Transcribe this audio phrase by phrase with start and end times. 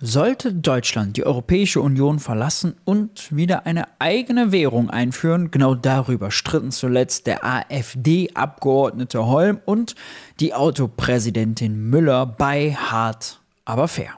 [0.00, 6.70] Sollte Deutschland die Europäische Union verlassen und wieder eine eigene Währung einführen, genau darüber stritten
[6.70, 9.96] zuletzt der AfD-Abgeordnete Holm und
[10.38, 14.12] die Autopräsidentin Müller bei Hart, aber fair.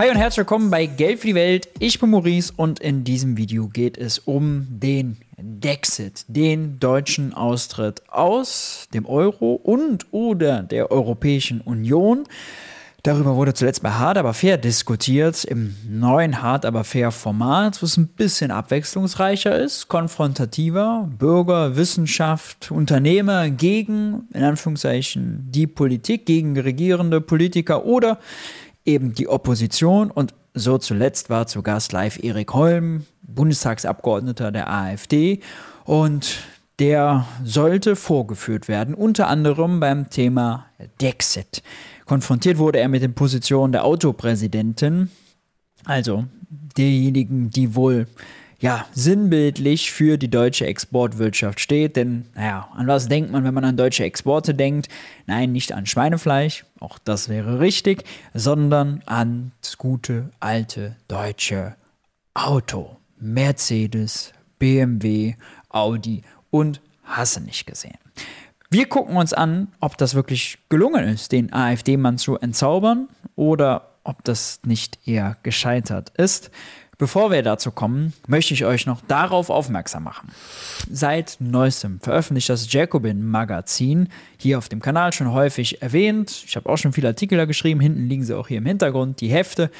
[0.00, 1.68] Hi und herzlich willkommen bei Geld für die Welt.
[1.78, 8.02] Ich bin Maurice und in diesem Video geht es um den Dexit, den deutschen Austritt
[8.08, 12.24] aus dem Euro und oder der Europäischen Union.
[13.02, 17.98] Darüber wurde zuletzt bei Hard aber fair diskutiert, im neuen Hard aber fair Format, was
[17.98, 27.20] ein bisschen abwechslungsreicher ist, konfrontativer, Bürger, Wissenschaft, Unternehmer gegen, in Anführungszeichen, die Politik, gegen regierende
[27.20, 28.18] Politiker oder
[28.84, 35.40] eben die Opposition und so zuletzt war zu Gast live Erik Holm, Bundestagsabgeordneter der AfD
[35.84, 36.40] und
[36.78, 40.66] der sollte vorgeführt werden, unter anderem beim Thema
[41.00, 41.62] Dexit.
[42.06, 45.10] Konfrontiert wurde er mit den Positionen der Autopräsidentin,
[45.84, 46.24] also
[46.76, 48.06] derjenigen, die wohl
[48.60, 51.96] ja, sinnbildlich für die deutsche Exportwirtschaft steht.
[51.96, 54.88] Denn, naja, an was denkt man, wenn man an deutsche Exporte denkt?
[55.26, 61.74] Nein, nicht an Schweinefleisch, auch das wäre richtig, sondern an das gute alte deutsche
[62.34, 62.96] Auto.
[63.18, 65.34] Mercedes, BMW,
[65.70, 67.98] Audi und hasse nicht gesehen.
[68.70, 74.22] Wir gucken uns an, ob das wirklich gelungen ist, den AfD-Mann zu entzaubern oder ob
[74.24, 76.50] das nicht eher gescheitert ist.
[77.00, 80.30] Bevor wir dazu kommen, möchte ich euch noch darauf aufmerksam machen.
[80.90, 86.44] Seit neuestem veröffentlicht das Jacobin Magazin, hier auf dem Kanal schon häufig erwähnt.
[86.46, 89.22] Ich habe auch schon viele Artikel da geschrieben, hinten liegen sie auch hier im Hintergrund,
[89.22, 89.70] die Hefte.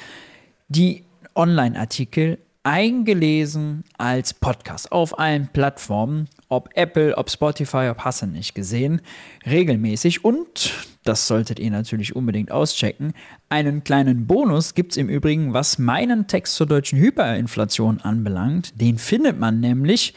[0.69, 1.05] Die
[1.35, 9.01] Online-Artikel eingelesen als Podcast auf allen Plattformen, ob Apple, ob Spotify, ob Hasse nicht gesehen,
[9.47, 13.15] regelmäßig und das solltet ihr natürlich unbedingt auschecken.
[13.49, 18.79] Einen kleinen Bonus gibt es im Übrigen, was meinen Text zur deutschen Hyperinflation anbelangt.
[18.79, 20.13] Den findet man nämlich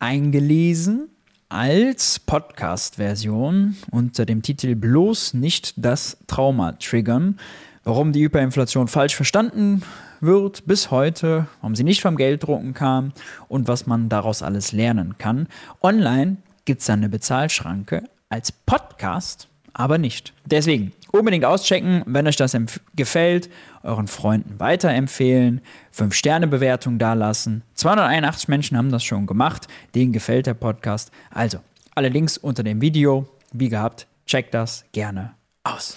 [0.00, 1.08] eingelesen
[1.48, 7.38] als Podcast-Version unter dem Titel Bloß nicht das Trauma triggern.
[7.84, 9.82] Warum die Hyperinflation falsch verstanden
[10.20, 13.12] wird bis heute, warum sie nicht vom Gelddrucken kam
[13.48, 15.48] und was man daraus alles lernen kann.
[15.82, 20.32] Online gibt es eine Bezahlschranke als Podcast aber nicht.
[20.46, 22.56] Deswegen unbedingt auschecken, wenn euch das
[22.94, 23.50] gefällt,
[23.82, 25.60] euren Freunden weiterempfehlen,
[25.94, 27.62] 5-Sterne-Bewertung dalassen.
[27.74, 31.10] 281 Menschen haben das schon gemacht, denen gefällt der Podcast.
[31.30, 31.58] Also,
[31.94, 33.26] alle Links unter dem Video.
[33.52, 35.96] Wie gehabt, checkt das gerne aus.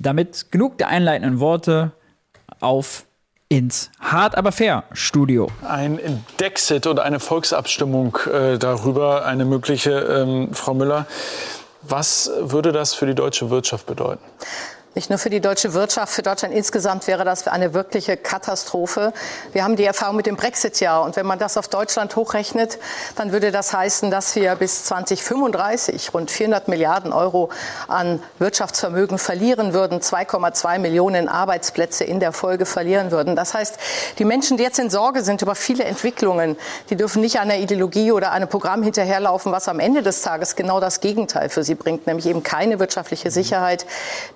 [0.00, 1.92] Damit genug der einleitenden Worte
[2.60, 3.06] auf
[3.48, 5.48] ins Hart aber fair Studio.
[5.66, 11.06] Ein Dexit oder eine Volksabstimmung äh, darüber, eine mögliche, ähm, Frau Müller.
[11.82, 14.24] Was würde das für die deutsche Wirtschaft bedeuten?
[14.98, 19.12] Nicht nur für die deutsche Wirtschaft, für Deutschland insgesamt wäre das eine wirkliche Katastrophe.
[19.52, 20.98] Wir haben die Erfahrung mit dem Brexit ja.
[20.98, 22.80] Und wenn man das auf Deutschland hochrechnet,
[23.14, 27.48] dann würde das heißen, dass wir bis 2035 rund 400 Milliarden Euro
[27.86, 33.36] an Wirtschaftsvermögen verlieren würden, 2,2 Millionen Arbeitsplätze in der Folge verlieren würden.
[33.36, 33.76] Das heißt,
[34.18, 36.56] die Menschen, die jetzt in Sorge sind über viele Entwicklungen,
[36.90, 40.80] die dürfen nicht einer Ideologie oder einem Programm hinterherlaufen, was am Ende des Tages genau
[40.80, 43.86] das Gegenteil für sie bringt, nämlich eben keine wirtschaftliche Sicherheit.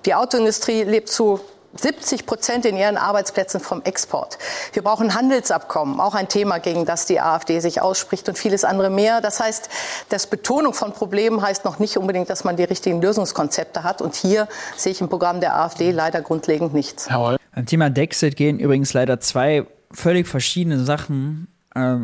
[0.05, 1.39] Die Autoindustrie Industrie lebt zu
[1.77, 4.37] 70 Prozent in ihren Arbeitsplätzen vom Export.
[4.73, 8.91] Wir brauchen Handelsabkommen, auch ein Thema, gegen das die AfD sich ausspricht und vieles andere
[8.91, 9.19] mehr.
[9.19, 9.67] Das heißt,
[10.09, 14.03] das Betonung von Problemen heißt noch nicht unbedingt, dass man die richtigen Lösungskonzepte hat.
[14.03, 14.47] Und hier
[14.77, 17.07] sehe ich im Programm der AfD leider grundlegend nichts.
[17.09, 17.37] Jawohl.
[17.55, 21.97] Beim Thema Dexit gehen übrigens leider zwei völlig verschiedene Sachen äh,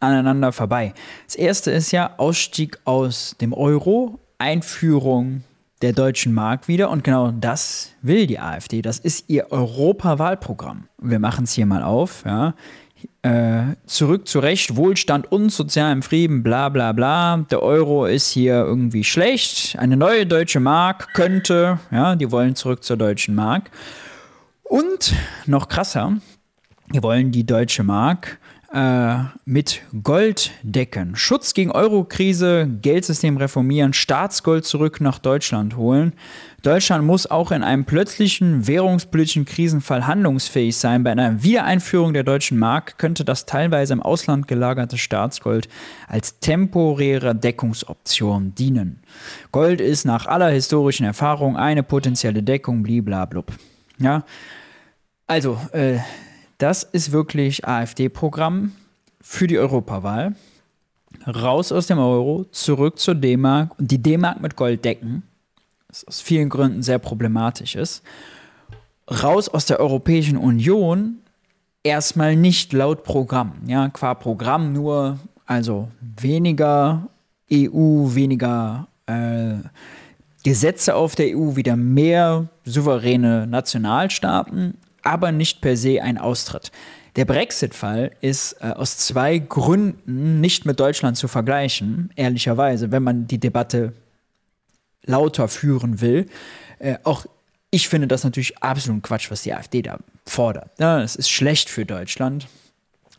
[0.00, 0.94] aneinander vorbei.
[1.26, 5.44] Das erste ist ja Ausstieg aus dem Euro, Einführung
[5.84, 6.88] der deutschen Mark wieder.
[6.88, 8.80] Und genau das will die AfD.
[8.80, 10.88] Das ist ihr Europawahlprogramm.
[10.98, 12.24] Wir machen es hier mal auf.
[12.24, 12.54] Ja.
[13.20, 17.36] Äh, zurück zu Recht, Wohlstand und sozialem Frieden, bla bla bla.
[17.50, 19.76] Der Euro ist hier irgendwie schlecht.
[19.78, 23.70] Eine neue deutsche Mark könnte, ja, die wollen zurück zur deutschen Mark.
[24.62, 25.14] Und
[25.44, 26.16] noch krasser,
[26.94, 28.38] die wollen die deutsche Mark
[28.74, 31.14] äh, mit Gold decken.
[31.14, 36.12] Schutz gegen Eurokrise, Geldsystem reformieren, Staatsgold zurück nach Deutschland holen.
[36.62, 41.04] Deutschland muss auch in einem plötzlichen währungspolitischen Krisenfall handlungsfähig sein.
[41.04, 45.68] Bei einer Wiedereinführung der deutschen Mark könnte das teilweise im Ausland gelagerte Staatsgold
[46.08, 49.00] als temporäre Deckungsoption dienen.
[49.52, 53.52] Gold ist nach aller historischen Erfahrung eine potenzielle Deckung, bliblablub.
[53.98, 54.24] Ja,
[55.26, 55.98] also, äh,
[56.58, 58.72] das ist wirklich AfD-Programm
[59.20, 60.34] für die Europawahl.
[61.26, 65.22] Raus aus dem Euro, zurück zur D-Mark und die D-Mark mit Gold decken.
[65.88, 68.02] was aus vielen Gründen sehr problematisch ist.
[69.10, 71.18] Raus aus der Europäischen Union
[71.82, 73.52] erstmal nicht laut Programm.
[73.66, 77.08] Ja, qua Programm nur, also weniger
[77.52, 79.56] EU, weniger äh,
[80.42, 84.74] Gesetze auf der EU, wieder mehr souveräne Nationalstaaten,
[85.04, 86.72] aber nicht per se ein Austritt.
[87.16, 93.28] Der Brexit-Fall ist äh, aus zwei Gründen nicht mit Deutschland zu vergleichen, ehrlicherweise, wenn man
[93.28, 93.92] die Debatte
[95.04, 96.26] lauter führen will.
[96.80, 97.26] Äh, auch
[97.70, 100.70] ich finde das natürlich absolut Quatsch, was die AfD da fordert.
[100.78, 102.46] Ja, es ist schlecht für Deutschland.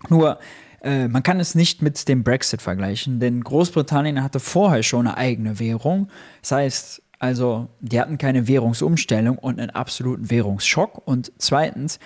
[0.10, 0.40] Nur,
[0.82, 5.18] äh, man kann es nicht mit dem Brexit vergleichen, denn Großbritannien hatte vorher schon eine
[5.18, 6.10] eigene Währung.
[6.42, 11.08] Das heißt, also, die hatten keine Währungsumstellung und einen absoluten Währungsschock.
[11.08, 12.00] Und zweitens,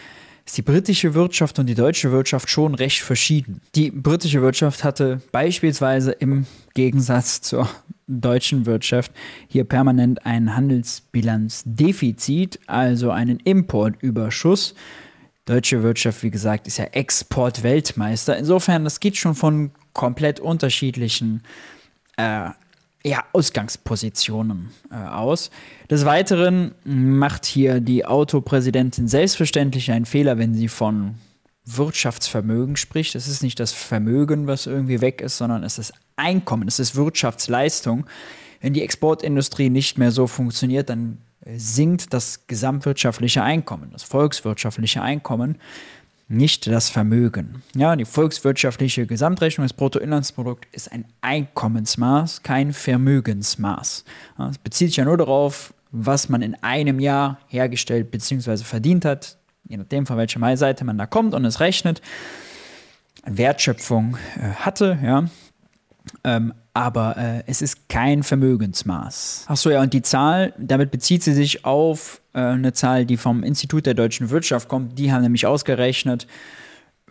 [0.50, 3.62] ist die britische Wirtschaft und die deutsche Wirtschaft schon recht verschieden.
[3.76, 7.70] Die britische Wirtschaft hatte beispielsweise im Gegensatz zur
[8.08, 9.12] deutschen Wirtschaft
[9.48, 14.74] hier permanent ein Handelsbilanzdefizit, also einen Importüberschuss.
[15.46, 18.36] Deutsche Wirtschaft, wie gesagt, ist ja Exportweltmeister.
[18.36, 21.44] Insofern, das geht schon von komplett unterschiedlichen
[22.18, 22.50] äh,
[23.04, 25.52] ja, Ausgangspositionen äh, aus.
[25.90, 31.16] Des Weiteren macht hier die Autopräsidentin selbstverständlich einen Fehler, wenn sie von
[31.66, 33.16] Wirtschaftsvermögen spricht.
[33.16, 36.96] Es ist nicht das Vermögen, was irgendwie weg ist, sondern es ist Einkommen, es ist
[36.96, 38.06] Wirtschaftsleistung.
[38.60, 41.20] Wenn die Exportindustrie nicht mehr so funktioniert, dann
[41.56, 45.58] sinkt das gesamtwirtschaftliche Einkommen, das volkswirtschaftliche Einkommen
[46.30, 47.64] nicht das Vermögen.
[47.76, 54.06] Ja, die volkswirtschaftliche Gesamtrechnung des Bruttoinlandsprodukts ist ein Einkommensmaß, kein Vermögensmaß.
[54.50, 58.58] Es bezieht sich ja nur darauf, was man in einem Jahr hergestellt bzw.
[58.58, 59.38] verdient hat,
[59.68, 62.02] je nachdem, von welcher Seite man da kommt und es rechnet,
[63.26, 65.26] Wertschöpfung äh, hatte, ja.
[66.24, 69.46] Ähm, aber äh, es ist kein Vermögensmaß.
[69.48, 73.44] Achso, ja, und die Zahl, damit bezieht sie sich auf äh, eine Zahl, die vom
[73.44, 74.98] Institut der deutschen Wirtschaft kommt.
[74.98, 76.28] Die haben nämlich ausgerechnet,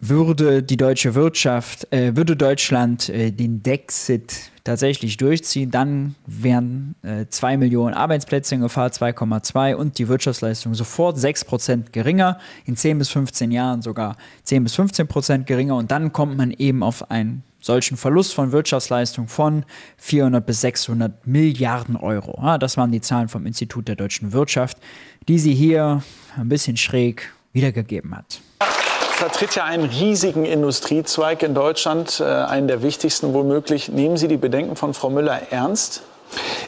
[0.01, 7.27] würde die deutsche Wirtschaft, äh, würde Deutschland äh, den Dexit tatsächlich durchziehen, dann wären äh,
[7.29, 12.99] 2 Millionen Arbeitsplätze in Gefahr, 2,2 und die Wirtschaftsleistung sofort 6 Prozent geringer, in 10
[12.99, 17.11] bis 15 Jahren sogar 10 bis 15 Prozent geringer und dann kommt man eben auf
[17.11, 19.65] einen solchen Verlust von Wirtschaftsleistung von
[19.97, 22.39] 400 bis 600 Milliarden Euro.
[22.43, 24.79] Ja, das waren die Zahlen vom Institut der deutschen Wirtschaft,
[25.29, 26.03] die sie hier
[26.37, 28.41] ein bisschen schräg wiedergegeben hat
[29.19, 33.89] vertritt ja einen riesigen Industriezweig in Deutschland, äh, einen der wichtigsten womöglich.
[33.89, 36.03] Nehmen Sie die Bedenken von Frau Müller ernst?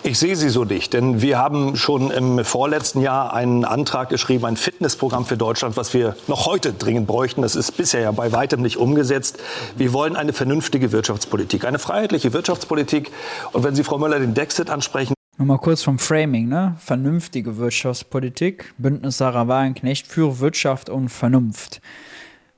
[0.03, 4.47] Ich sehe sie so nicht, denn wir haben schon im vorletzten Jahr einen Antrag geschrieben,
[4.47, 7.43] ein Fitnessprogramm für Deutschland, was wir noch heute dringend bräuchten.
[7.43, 9.39] Das ist bisher ja bei weitem nicht umgesetzt.
[9.77, 13.11] Wir wollen eine vernünftige Wirtschaftspolitik, eine freiheitliche Wirtschaftspolitik.
[13.53, 16.77] Und wenn Sie, Frau Müller, den Dexit ansprechen, Nochmal kurz vom Framing, ne?
[16.79, 21.81] Vernünftige Wirtschaftspolitik, Bündnis Sarah Wagenknecht für Wirtschaft und Vernunft.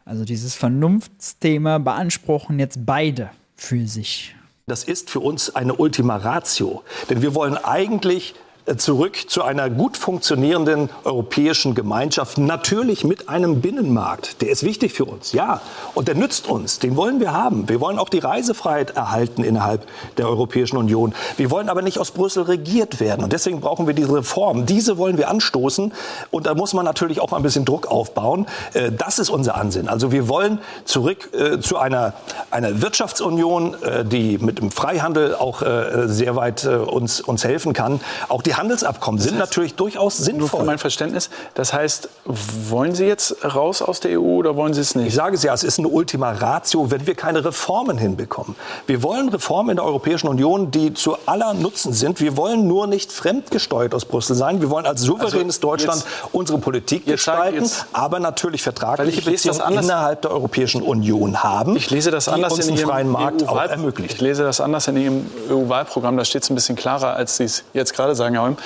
[0.04, 4.34] Also dieses Vernunftsthema beanspruchen jetzt beide für sich.
[4.72, 6.82] Das ist für uns eine Ultima Ratio.
[7.10, 8.34] Denn wir wollen eigentlich
[8.76, 14.40] zurück zu einer gut funktionierenden europäischen Gemeinschaft, natürlich mit einem Binnenmarkt.
[14.40, 15.60] Der ist wichtig für uns, ja.
[15.94, 17.68] Und der nützt uns, den wollen wir haben.
[17.68, 19.86] Wir wollen auch die Reisefreiheit erhalten innerhalb
[20.16, 21.12] der Europäischen Union.
[21.36, 23.24] Wir wollen aber nicht aus Brüssel regiert werden.
[23.24, 24.64] Und deswegen brauchen wir diese Reform.
[24.64, 25.92] Diese wollen wir anstoßen.
[26.30, 28.46] Und da muss man natürlich auch mal ein bisschen Druck aufbauen.
[28.74, 29.88] Äh, das ist unser Ansinn.
[29.88, 32.14] Also wir wollen zurück äh, zu einer,
[32.52, 35.62] einer Wirtschaftsunion, die mit dem Freihandel auch
[36.06, 38.00] sehr weit uns, uns helfen kann.
[38.28, 40.40] Auch die die Handelsabkommen sind das heißt, natürlich durchaus sinnvoll.
[40.40, 41.30] Nur für mein Verständnis.
[41.54, 45.08] Das heißt, wollen Sie jetzt raus aus der EU oder wollen Sie es nicht?
[45.08, 48.54] Ich sage es ja, es ist eine Ultima Ratio, wenn wir keine Reformen hinbekommen.
[48.86, 52.20] Wir wollen Reformen in der Europäischen Union, die zu aller Nutzen sind.
[52.20, 54.60] Wir wollen nur nicht fremdgesteuert aus Brüssel sein.
[54.60, 60.30] Wir wollen als souveränes also Deutschland unsere Politik gestalten, aber natürlich vertragliche Beziehungen innerhalb der
[60.30, 64.16] Europäischen Union haben, ich lese das anders in freien Markt auch ermöglicht.
[64.16, 66.18] Ich lese das anders in Ihrem EU-Wahlprogramm.
[66.18, 68.56] Da steht es ein bisschen klarer, als Sie es jetzt gerade sagen, Holm.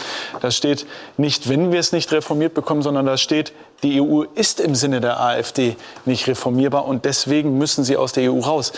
[0.41, 3.53] Da steht nicht, wenn wir es nicht reformiert bekommen, sondern da steht,
[3.83, 8.33] die EU ist im Sinne der AfD nicht reformierbar und deswegen müssen sie aus der
[8.33, 8.73] EU raus.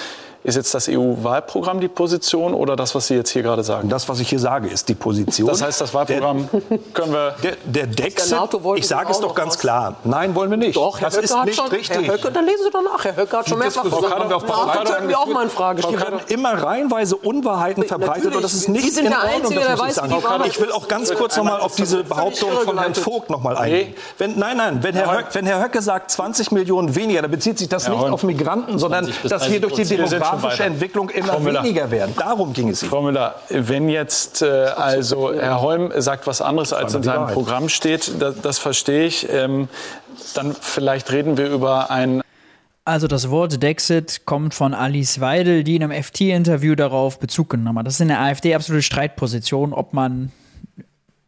[0.44, 3.88] Ist jetzt das EU-Wahlprogramm die Position oder das, was Sie jetzt hier gerade sagen?
[3.88, 5.48] Das, was ich hier sage, ist die Position.
[5.48, 7.34] Das heißt, das Wahlprogramm der, können wir.
[7.42, 8.38] Der, der Dexit,
[8.76, 9.58] ich sage es doch ganz raus.
[9.58, 9.96] klar.
[10.04, 10.76] Nein, wollen wir nicht.
[10.76, 12.06] Doch, Herr das Höcke ist nicht schon, richtig.
[12.06, 13.04] Herr Höcke, dann lesen Sie doch nach.
[13.04, 15.82] Herr Höcke hat schon mehrfach gesagt, wir auf NATO können wir auch mal in Frage
[15.82, 16.00] stellen.
[16.00, 20.44] werden immer reihenweise Unwahrheiten verbreitet und das ist nicht in Ordnung, das muss ich sagen.
[20.46, 23.56] Ich will auch ganz kurz noch mal auf diese Behauptung von Herrn Vogt noch mal
[23.56, 23.94] eingehen.
[24.18, 27.58] Wenn, nein, nein, wenn Herr, Höcke, wenn Herr Höcke sagt 20 Millionen weniger, dann bezieht
[27.58, 31.90] sich das nicht auf Migranten, sondern dass wir durch die Demografie demografische Entwicklung immer weniger
[31.90, 32.14] werden.
[32.16, 32.82] Darum ging es.
[32.82, 37.68] Frau Müller, wenn jetzt äh, also Herr Holm sagt was anderes, als in seinem Programm
[37.68, 39.28] steht, das, das verstehe ich.
[39.32, 39.68] Ähm,
[40.34, 42.22] dann vielleicht reden wir über ein
[42.84, 47.80] also das Wort Dexit kommt von Alice Weidel, die in einem FT-Interview darauf Bezug genommen
[47.80, 47.86] hat.
[47.86, 50.32] Das ist in der AfD absolute Streitposition, ob man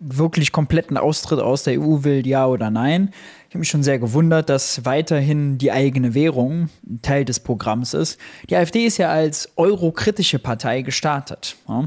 [0.00, 3.10] wirklich kompletten Austritt aus der EU will, ja oder nein.
[3.48, 6.70] Ich habe mich schon sehr gewundert, dass weiterhin die eigene Währung
[7.02, 8.18] Teil des Programms ist.
[8.48, 11.56] Die AfD ist ja als eurokritische Partei gestartet.
[11.68, 11.84] Ja?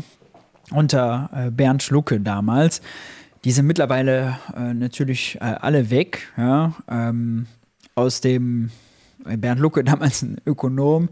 [0.71, 2.81] Unter äh, Bernd Lucke damals.
[3.43, 6.31] Die sind mittlerweile äh, natürlich äh, alle weg.
[6.37, 6.73] Ja?
[6.89, 7.47] Ähm,
[7.95, 8.69] aus dem
[9.23, 11.09] Bernd Lucke, damals ein Ökonom,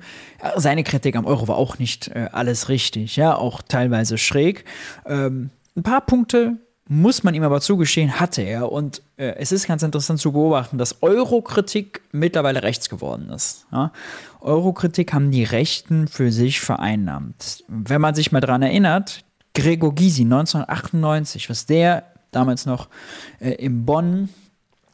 [0.57, 4.65] seine Kritik am Euro war auch nicht äh, alles richtig, ja, auch teilweise schräg.
[5.05, 6.57] Ähm, ein paar Punkte
[6.91, 8.69] muss man ihm aber zugestehen, hatte er.
[8.69, 13.65] Und äh, es ist ganz interessant zu beobachten, dass Eurokritik mittlerweile rechts geworden ist.
[13.71, 13.93] Ja?
[14.41, 17.63] Eurokritik haben die Rechten für sich vereinnahmt.
[17.69, 19.23] Wenn man sich mal daran erinnert,
[19.55, 22.89] Gregor Gysi 1998, was der damals noch
[23.39, 24.27] äh, in Bonn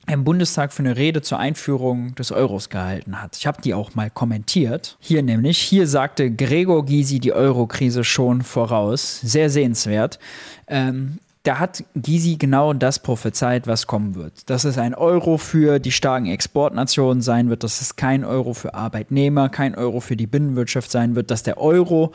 [0.05, 3.35] im Bundestag für eine Rede zur Einführung des Euros gehalten hat.
[3.37, 4.97] Ich habe die auch mal kommentiert.
[4.99, 9.19] Hier nämlich, hier sagte Gregor Gysi die Eurokrise schon voraus.
[9.19, 10.19] Sehr sehenswert.
[10.67, 14.49] Ähm, da hat Gysi genau das prophezeit, was kommen wird.
[14.49, 18.73] Dass es ein Euro für die starken Exportnationen sein wird, dass es kein Euro für
[18.73, 22.11] Arbeitnehmer, kein Euro für die Binnenwirtschaft sein wird, dass der Euro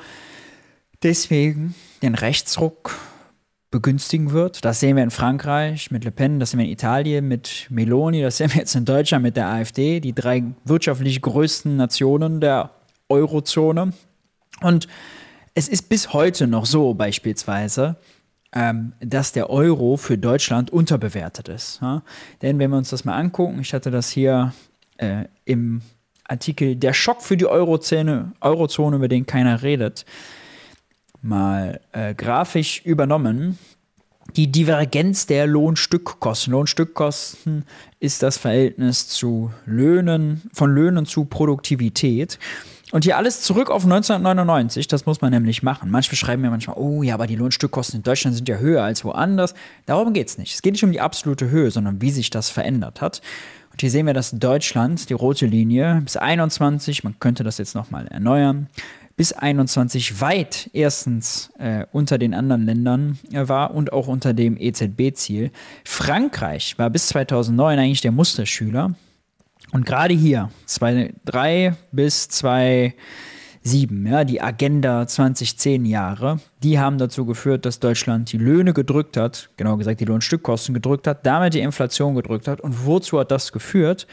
[1.02, 2.94] deswegen den Rechtsruck
[3.70, 4.66] begünstigen wird.
[4.66, 8.20] Das sehen wir in Frankreich mit Le Pen, das sehen wir in Italien mit Meloni,
[8.20, 12.68] das sehen wir jetzt in Deutschland mit der AfD, die drei wirtschaftlich größten Nationen der
[13.08, 13.94] Eurozone.
[14.60, 14.88] Und
[15.54, 17.96] es ist bis heute noch so beispielsweise,
[18.54, 21.80] ähm, dass der Euro für Deutschland unterbewertet ist.
[21.80, 22.02] Ja?
[22.42, 24.52] Denn wenn wir uns das mal angucken, ich hatte das hier
[24.98, 25.82] äh, im
[26.24, 30.04] Artikel Der Schock für die Eurozone, Eurozone, über den keiner redet,
[31.20, 33.58] mal äh, grafisch übernommen.
[34.36, 36.52] Die Divergenz der Lohnstückkosten.
[36.52, 37.64] Lohnstückkosten
[38.00, 42.38] ist das Verhältnis zu Löhnen, von Löhnen zu Produktivität.
[42.92, 45.90] Und hier alles zurück auf 1999, das muss man nämlich machen.
[45.90, 49.02] Manche schreiben mir manchmal, oh ja, aber die Lohnstückkosten in Deutschland sind ja höher als
[49.02, 49.54] woanders.
[49.86, 50.54] Darum geht es nicht.
[50.54, 53.22] Es geht nicht um die absolute Höhe, sondern wie sich das verändert hat.
[53.70, 57.74] Und hier sehen wir, dass Deutschland, die rote Linie, bis 21, man könnte das jetzt
[57.74, 58.68] nochmal erneuern,
[59.16, 64.58] bis 21 weit erstens äh, unter den anderen Ländern äh, war und auch unter dem
[64.58, 65.50] EZB-Ziel.
[65.84, 68.94] Frankreich war bis 2009 eigentlich der Musterschüler.
[69.72, 77.64] Und gerade hier, 2003 bis 2007, ja, die Agenda 2010 Jahre, die haben dazu geführt,
[77.64, 82.14] dass Deutschland die Löhne gedrückt hat, genau gesagt die Lohnstückkosten gedrückt hat, damit die Inflation
[82.14, 82.60] gedrückt hat.
[82.60, 84.06] Und wozu hat das geführt?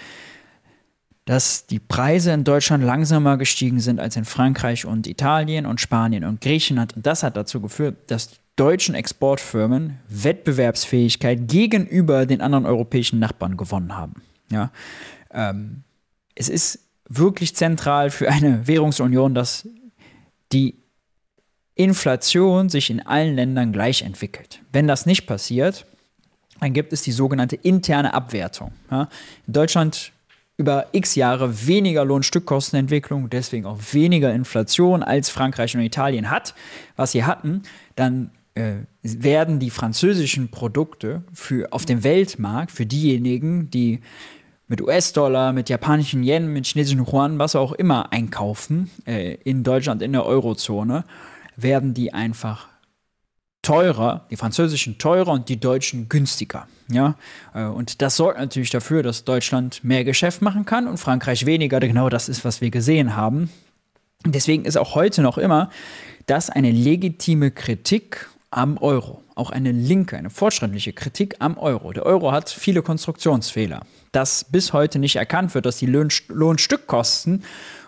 [1.25, 6.23] dass die Preise in Deutschland langsamer gestiegen sind als in Frankreich und Italien und Spanien
[6.23, 6.95] und Griechenland.
[6.95, 13.95] Und das hat dazu geführt, dass deutschen Exportfirmen Wettbewerbsfähigkeit gegenüber den anderen europäischen Nachbarn gewonnen
[13.95, 14.23] haben.
[14.51, 14.71] Ja,
[15.33, 15.83] ähm,
[16.35, 19.67] es ist wirklich zentral für eine Währungsunion, dass
[20.51, 20.75] die
[21.75, 24.61] Inflation sich in allen Ländern gleich entwickelt.
[24.71, 25.85] Wenn das nicht passiert,
[26.59, 28.73] dann gibt es die sogenannte interne Abwertung.
[28.91, 29.07] Ja,
[29.47, 30.11] in Deutschland
[30.57, 36.53] über x Jahre weniger Lohnstückkostenentwicklung, deswegen auch weniger Inflation als Frankreich und Italien hat,
[36.97, 37.63] was sie hatten,
[37.95, 44.01] dann äh, werden die französischen Produkte für, auf dem Weltmarkt für diejenigen, die
[44.69, 50.01] mit US-Dollar, mit japanischen Yen, mit chinesischen Yuan, was auch immer einkaufen äh, in Deutschland,
[50.01, 51.03] in der Eurozone,
[51.57, 52.67] werden die einfach
[53.61, 56.67] teurer, die französischen teurer und die deutschen günstiger.
[56.89, 57.15] Ja,
[57.53, 61.79] äh, und das sorgt natürlich dafür, dass Deutschland mehr Geschäft machen kann und Frankreich weniger.
[61.79, 63.49] Genau das ist, was wir gesehen haben.
[64.25, 65.69] Deswegen ist auch heute noch immer
[66.27, 69.23] das eine legitime Kritik am Euro.
[69.35, 71.93] Auch eine linke, eine fortschrittliche Kritik am Euro.
[71.93, 73.81] Der Euro hat viele Konstruktionsfehler.
[74.11, 77.43] Dass bis heute nicht erkannt wird, dass die Lohnstückkosten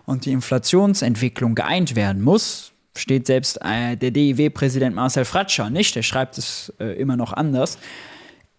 [0.06, 5.96] und die Inflationsentwicklung geeint werden muss, steht selbst äh, der DIW-Präsident Marcel Fratscher nicht.
[5.96, 7.78] Der schreibt es äh, immer noch anders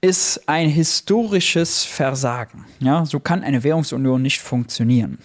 [0.02, 2.66] ist ein historisches Versagen.
[2.80, 5.18] Ja, so kann eine Währungsunion nicht funktionieren.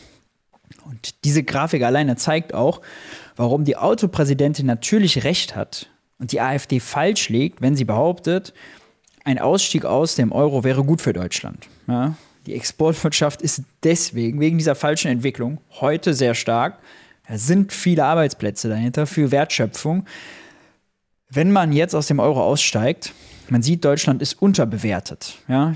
[0.86, 2.82] Und diese Grafik alleine zeigt auch,
[3.36, 8.54] warum die Autopräsidentin natürlich recht hat und die AfD falsch liegt, wenn sie behauptet,
[9.24, 11.68] ein Ausstieg aus dem Euro wäre gut für Deutschland.
[11.88, 16.80] Ja, die Exportwirtschaft ist deswegen, wegen dieser falschen Entwicklung, heute sehr stark.
[17.28, 20.06] Da sind viele Arbeitsplätze dahinter, für Wertschöpfung.
[21.30, 23.14] Wenn man jetzt aus dem Euro aussteigt,
[23.50, 25.38] man sieht, Deutschland ist unterbewertet.
[25.50, 25.76] Ja?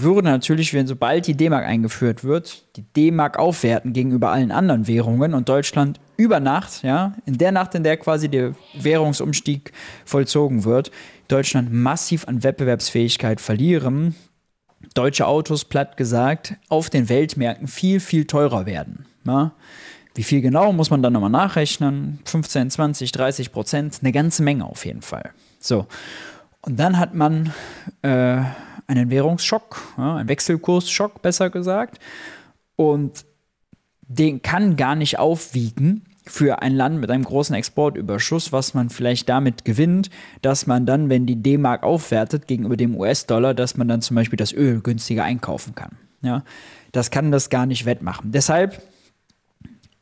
[0.00, 5.34] Würde natürlich, wenn sobald die D-Mark eingeführt wird, die D-Mark aufwerten gegenüber allen anderen Währungen
[5.34, 9.72] und Deutschland über Nacht, ja, in der Nacht, in der quasi der Währungsumstieg
[10.04, 10.90] vollzogen wird,
[11.28, 14.14] Deutschland massiv an Wettbewerbsfähigkeit verlieren,
[14.94, 19.06] deutsche Autos, platt gesagt, auf den Weltmärkten viel, viel teurer werden.
[19.24, 19.52] Ja.
[20.14, 22.20] Wie viel genau, muss man dann nochmal nachrechnen.
[22.24, 25.30] 15, 20, 30 Prozent, eine ganze Menge auf jeden Fall.
[25.58, 25.86] So.
[26.66, 27.52] Und dann hat man
[28.02, 28.42] äh,
[28.88, 32.00] einen Währungsschock, ja, einen Wechselkursschock besser gesagt.
[32.74, 33.24] Und
[34.02, 39.28] den kann gar nicht aufwiegen für ein Land mit einem großen Exportüberschuss, was man vielleicht
[39.28, 40.10] damit gewinnt,
[40.42, 44.36] dass man dann, wenn die D-Mark aufwertet gegenüber dem US-Dollar, dass man dann zum Beispiel
[44.36, 45.92] das Öl günstiger einkaufen kann.
[46.22, 46.42] Ja,
[46.90, 48.32] das kann das gar nicht wettmachen.
[48.32, 48.82] Deshalb,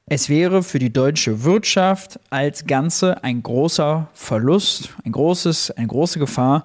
[0.06, 6.18] es wäre für die deutsche Wirtschaft als Ganze ein großer Verlust, ein großes, eine große
[6.18, 6.64] Gefahr,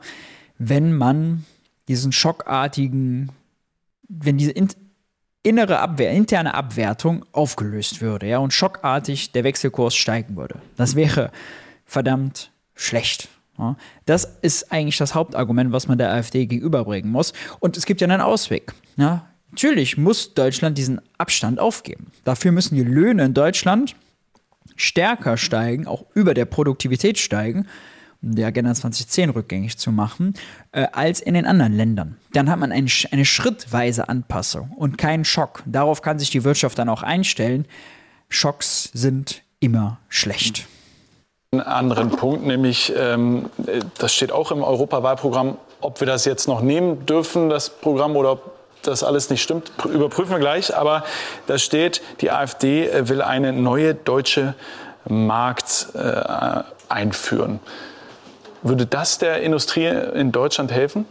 [0.58, 1.46] wenn man
[1.88, 3.32] diesen schockartigen,
[4.10, 4.68] wenn diese in,
[5.44, 10.62] innere Abwehr, interne Abwertung aufgelöst würde, ja, und schockartig der Wechselkurs steigen würde.
[10.76, 11.32] Das wäre
[11.86, 13.30] verdammt schlecht.
[13.58, 13.78] Ja.
[14.06, 17.34] Das ist eigentlich das Hauptargument, was man der AfD gegenüberbringen muss.
[17.60, 18.74] Und es gibt ja einen Ausweg.
[18.98, 19.26] Ja.
[19.52, 22.08] Natürlich muss Deutschland diesen Abstand aufgeben.
[22.24, 23.96] Dafür müssen die Löhne in Deutschland
[24.76, 27.66] stärker steigen, auch über der Produktivität steigen
[28.22, 30.34] der Agenda 2010 rückgängig zu machen,
[30.72, 32.18] äh, als in den anderen Ländern.
[32.34, 35.64] Dann hat man ein, eine schrittweise Anpassung und keinen Schock.
[35.66, 37.66] Darauf kann sich die Wirtschaft dann auch einstellen.
[38.28, 40.68] Schocks sind immer schlecht.
[41.52, 43.50] Einen anderen Punkt, nämlich, ähm,
[43.98, 48.34] das steht auch im Europawahlprogramm, ob wir das jetzt noch nehmen dürfen, das Programm, oder
[48.34, 50.76] ob das alles nicht stimmt, überprüfen wir gleich.
[50.76, 51.04] Aber
[51.48, 54.56] da steht, die AfD will eine neue deutsche
[55.06, 57.60] Markt äh, einführen.
[58.62, 61.06] Würde das der Industrie in Deutschland helfen?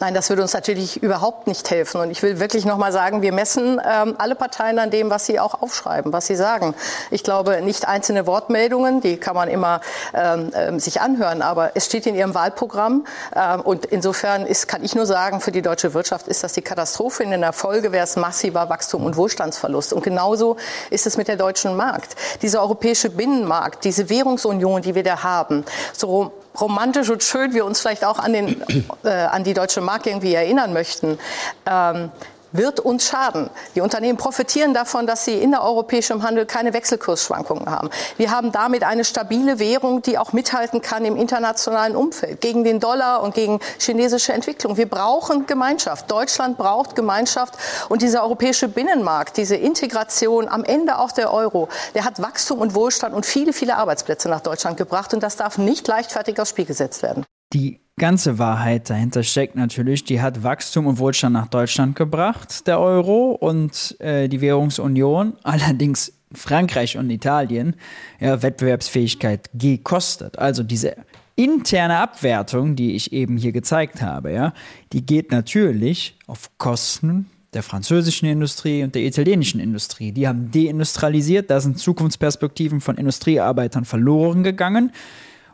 [0.00, 2.00] Nein, das würde uns natürlich überhaupt nicht helfen.
[2.00, 5.26] Und ich will wirklich noch mal sagen, wir messen ähm, alle Parteien an dem, was
[5.26, 6.74] sie auch aufschreiben, was sie sagen.
[7.10, 9.82] Ich glaube, nicht einzelne Wortmeldungen, die kann man immer
[10.14, 13.04] ähm, ähm sich anhören, aber es steht in ihrem Wahlprogramm.
[13.36, 16.62] Ähm, und insofern ist, kann ich nur sagen, für die deutsche Wirtschaft ist das die
[16.62, 17.22] Katastrophe.
[17.22, 19.92] In der Folge wäre es massiver Wachstum und Wohlstandsverlust.
[19.92, 20.56] Und genauso
[20.88, 22.16] ist es mit der deutschen Markt.
[22.40, 27.80] Dieser europäische Binnenmarkt, diese Währungsunion, die wir da haben, so romantisch und schön wir uns
[27.80, 28.62] vielleicht auch an, den,
[29.04, 31.18] äh, an die deutsche Mark irgendwie erinnern möchten.
[31.66, 32.10] Ähm,
[32.52, 33.50] wird uns schaden.
[33.74, 37.90] Die Unternehmen profitieren davon, dass sie innereuropäischem Handel keine Wechselkursschwankungen haben.
[38.16, 42.80] Wir haben damit eine stabile Währung, die auch mithalten kann im internationalen Umfeld gegen den
[42.80, 44.76] Dollar und gegen chinesische Entwicklung.
[44.76, 46.10] Wir brauchen Gemeinschaft.
[46.10, 47.54] Deutschland braucht Gemeinschaft
[47.88, 52.74] und dieser europäische Binnenmarkt, diese Integration, am Ende auch der Euro, der hat Wachstum und
[52.74, 56.64] Wohlstand und viele, viele Arbeitsplätze nach Deutschland gebracht und das darf nicht leichtfertig aufs Spiel
[56.64, 57.24] gesetzt werden.
[57.52, 62.80] Die ganze Wahrheit dahinter steckt natürlich, die hat Wachstum und Wohlstand nach Deutschland gebracht, der
[62.80, 65.34] Euro und äh, die Währungsunion.
[65.42, 67.74] Allerdings Frankreich und Italien
[68.20, 70.38] ja, Wettbewerbsfähigkeit gekostet.
[70.38, 70.96] Also diese
[71.34, 74.52] interne Abwertung, die ich eben hier gezeigt habe, ja,
[74.92, 80.12] die geht natürlich auf Kosten der französischen Industrie und der italienischen Industrie.
[80.12, 84.92] Die haben deindustrialisiert, da sind Zukunftsperspektiven von Industriearbeitern verloren gegangen.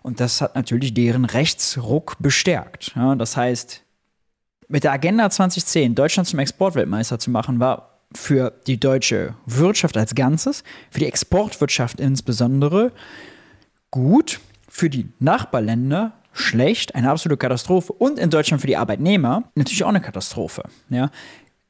[0.06, 2.92] Und das hat natürlich deren Rechtsruck bestärkt.
[2.94, 3.82] Ja, das heißt,
[4.68, 10.14] mit der Agenda 2010 Deutschland zum Exportweltmeister zu machen, war für die deutsche Wirtschaft als
[10.14, 12.92] Ganzes, für die Exportwirtschaft insbesondere
[13.90, 14.38] gut,
[14.68, 19.88] für die Nachbarländer schlecht, eine absolute Katastrophe und in Deutschland für die Arbeitnehmer natürlich auch
[19.88, 20.62] eine Katastrophe.
[20.88, 21.10] Ja.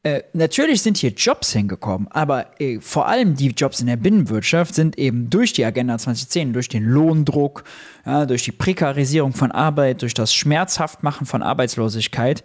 [0.06, 4.72] Äh, natürlich sind hier Jobs hingekommen, aber äh, vor allem die Jobs in der Binnenwirtschaft
[4.72, 7.64] sind eben durch die Agenda 2010, durch den Lohndruck,
[8.04, 12.44] ja, durch die Prekarisierung von Arbeit, durch das Schmerzhaftmachen von Arbeitslosigkeit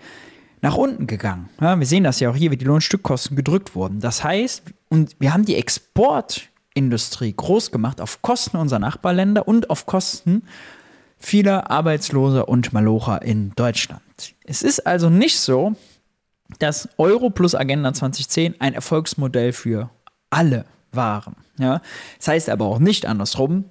[0.61, 1.49] nach unten gegangen.
[1.61, 3.99] Ja, wir sehen das ja auch hier, wie die Lohnstückkosten gedrückt wurden.
[3.99, 9.85] Das heißt, und wir haben die Exportindustrie groß gemacht auf Kosten unserer Nachbarländer und auf
[9.85, 10.41] Kosten
[11.19, 14.01] vieler Arbeitsloser und Malocher in Deutschland.
[14.45, 15.75] Es ist also nicht so,
[16.59, 19.89] dass Euro plus Agenda 2010 ein Erfolgsmodell für
[20.29, 21.35] alle waren.
[21.57, 21.81] Ja?
[22.17, 23.65] Das heißt aber auch nicht andersrum,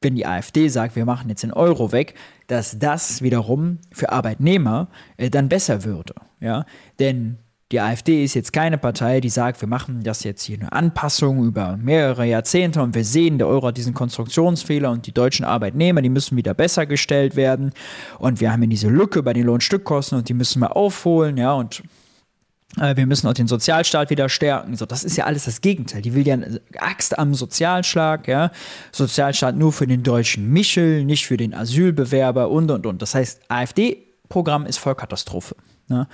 [0.00, 2.14] wenn die AfD sagt, wir machen jetzt den Euro weg,
[2.46, 6.14] dass das wiederum für Arbeitnehmer äh, dann besser würde.
[6.40, 6.66] Ja?
[6.98, 7.38] Denn
[7.72, 11.44] die AfD ist jetzt keine Partei, die sagt, wir machen das jetzt hier eine Anpassung
[11.44, 16.02] über mehrere Jahrzehnte und wir sehen, der Euro hat diesen Konstruktionsfehler und die deutschen Arbeitnehmer,
[16.02, 17.72] die müssen wieder besser gestellt werden
[18.18, 21.54] und wir haben hier diese Lücke bei den Lohnstückkosten und die müssen wir aufholen, ja,
[21.54, 21.82] und
[22.76, 24.76] wir müssen auch den Sozialstaat wieder stärken.
[24.76, 26.02] So, das ist ja alles das Gegenteil.
[26.02, 28.50] Die will ja eine Axt am Sozialschlag, ja.
[28.92, 33.02] Sozialstaat nur für den deutschen Michel, nicht für den Asylbewerber und und und.
[33.02, 35.56] Das heißt, AfD-Programm ist Vollkatastrophe.
[35.88, 36.08] Ne?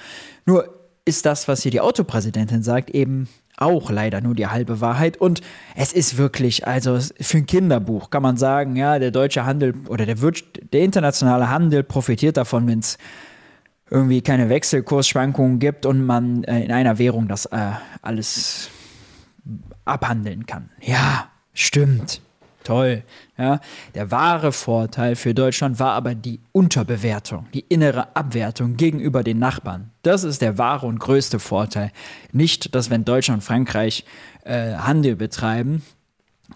[0.44, 5.18] Nur ist das, was hier die Autopräsidentin sagt, eben auch leider nur die halbe Wahrheit.
[5.18, 5.40] Und
[5.77, 10.07] es ist wirklich, also für ein Kinderbuch kann man sagen, ja, der deutsche Handel oder
[10.07, 10.16] der,
[10.73, 12.96] der internationale Handel profitiert davon, wenn es
[13.90, 17.72] irgendwie keine Wechselkursschwankungen gibt und man äh, in einer Währung das äh,
[18.03, 18.70] alles
[19.85, 20.70] abhandeln kann.
[20.81, 22.20] Ja, stimmt.
[22.62, 23.03] Toll.
[23.38, 23.59] Ja.
[23.94, 29.90] Der wahre Vorteil für Deutschland war aber die Unterbewertung, die innere Abwertung gegenüber den Nachbarn.
[30.03, 31.90] Das ist der wahre und größte Vorteil.
[32.33, 34.05] Nicht, dass wenn Deutschland und Frankreich
[34.44, 35.83] äh, Handel betreiben,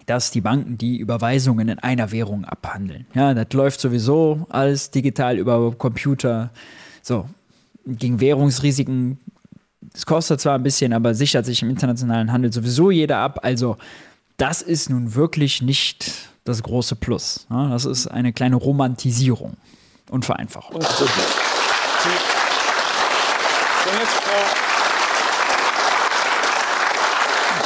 [0.05, 3.07] dass die Banken die Überweisungen in einer Währung abhandeln.
[3.15, 6.51] Ja, das läuft sowieso alles digital über Computer.
[7.07, 7.29] So,
[7.85, 9.19] gegen Währungsrisiken,
[9.93, 13.41] es kostet zwar ein bisschen, aber sichert sich im internationalen Handel sowieso jeder ab.
[13.43, 13.77] Also
[14.37, 17.45] das ist nun wirklich nicht das große Plus.
[17.49, 19.55] Das ist eine kleine Romantisierung
[20.09, 20.77] und Vereinfachung.
[20.77, 21.11] Und jetzt Frau,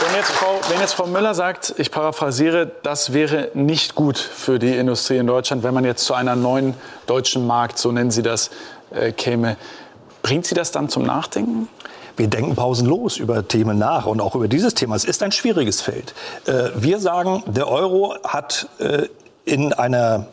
[0.02, 4.60] wenn, jetzt Frau, wenn jetzt Frau Müller sagt, ich paraphrasiere, das wäre nicht gut für
[4.60, 6.74] die Industrie in Deutschland, wenn man jetzt zu einer neuen
[7.08, 8.50] deutschen Markt, so nennen Sie das,
[8.92, 9.56] äh, käme,
[10.22, 11.70] bringt Sie das dann zum Nachdenken?
[12.18, 14.98] Wir denken pausenlos über Themen nach und auch über dieses Thema.
[14.98, 16.14] Es ist ein schwieriges Feld.
[16.46, 19.08] Äh, wir sagen, der Euro hat äh,
[19.46, 20.28] in einer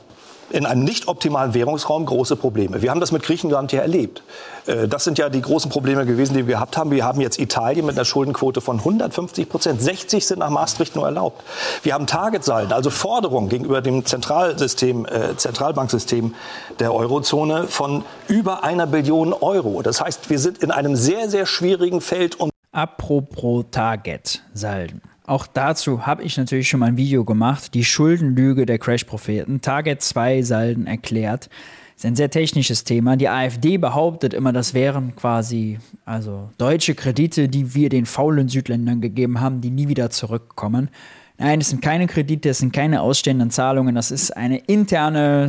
[0.51, 2.83] in einem nicht optimalen Währungsraum große Probleme.
[2.83, 4.23] Wir haben das mit Griechenland ja erlebt.
[4.67, 6.91] Äh, das sind ja die großen Probleme gewesen, die wir gehabt haben.
[6.91, 9.83] Wir haben jetzt Italien mit einer Schuldenquote von 150 Prozent.
[9.83, 11.43] 60 sind nach Maastricht nur erlaubt.
[11.83, 16.35] Wir haben Targetsalden, also Forderungen gegenüber dem Zentralsystem, äh, Zentralbanksystem
[16.79, 19.83] der Eurozone von über einer Billion Euro.
[19.83, 22.35] Das heißt, wir sind in einem sehr, sehr schwierigen Feld.
[22.37, 25.01] Und Apropos Target-Salden.
[25.27, 30.01] Auch dazu habe ich natürlich schon mal ein Video gemacht, die Schuldenlüge der Crash-Propheten, Target
[30.01, 31.51] 2 Salden erklärt.
[31.97, 33.17] Das ist ein sehr technisches Thema.
[33.17, 39.01] Die AfD behauptet immer, das wären quasi also deutsche Kredite, die wir den faulen Südländern
[39.01, 40.91] gegeben haben, die nie wieder zurückkommen.
[41.39, 45.49] Nein, es sind keine Kredite, es sind keine ausstehenden Zahlungen, das ist eine interne,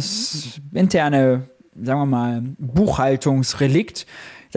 [0.73, 4.07] interne, sagen wir mal, Buchhaltungsrelikt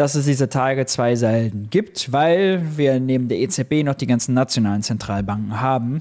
[0.00, 4.32] dass es diese Tage zwei Seiten gibt, weil wir neben der EZB noch die ganzen
[4.32, 6.00] nationalen Zentralbanken haben.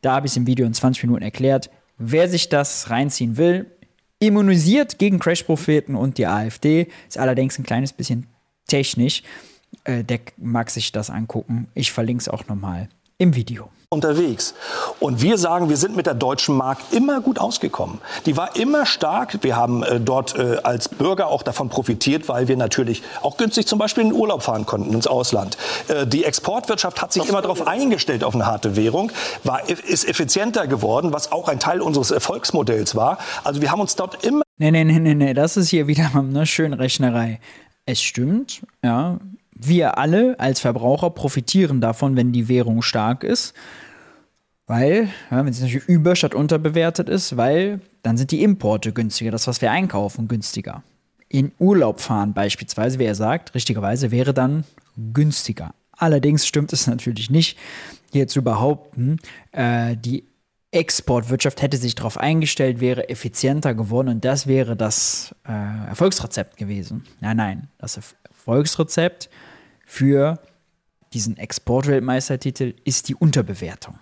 [0.00, 1.70] Da habe ich es im Video in 20 Minuten erklärt.
[1.98, 3.70] Wer sich das reinziehen will,
[4.18, 8.26] immunisiert gegen Crash-Propheten und die AfD, ist allerdings ein kleines bisschen
[8.66, 9.22] technisch.
[9.84, 11.68] Äh, der mag sich das angucken.
[11.74, 14.52] Ich verlinke es auch nochmal im Video unterwegs.
[15.00, 18.02] Und wir sagen, wir sind mit der deutschen Mark immer gut ausgekommen.
[18.26, 19.42] Die war immer stark.
[19.42, 23.66] Wir haben äh, dort äh, als Bürger auch davon profitiert, weil wir natürlich auch günstig
[23.66, 25.56] zum Beispiel in den Urlaub fahren konnten ins Ausland.
[25.88, 29.10] Äh, die Exportwirtschaft hat sich immer darauf eingestellt, auf eine harte Währung,
[29.42, 33.16] war, ist effizienter geworden, was auch ein Teil unseres Erfolgsmodells war.
[33.42, 34.42] Also wir haben uns dort immer...
[34.58, 37.40] Nee, nee, nee, nee, nee, das ist hier wieder eine schöne Rechnerei.
[37.86, 39.18] Es stimmt, ja,
[39.58, 43.54] wir alle als Verbraucher profitieren davon, wenn die Währung stark ist.
[44.66, 49.30] Weil, ja, wenn sie natürlich über- statt unterbewertet ist, weil dann sind die Importe günstiger,
[49.30, 50.82] das, was wir einkaufen, günstiger.
[51.28, 54.64] In Urlaub fahren beispielsweise, wie er sagt, richtigerweise wäre dann
[55.12, 55.74] günstiger.
[55.92, 57.58] Allerdings stimmt es natürlich nicht,
[58.12, 59.18] hier zu behaupten,
[59.52, 60.24] äh, die
[60.70, 67.04] Exportwirtschaft hätte sich darauf eingestellt, wäre effizienter geworden und das wäre das äh, Erfolgsrezept gewesen.
[67.20, 69.30] Nein, nein, das Erfolgsrezept
[69.88, 70.38] für
[71.14, 73.94] diesen Exportweltmeistertitel ist die Unterbewertung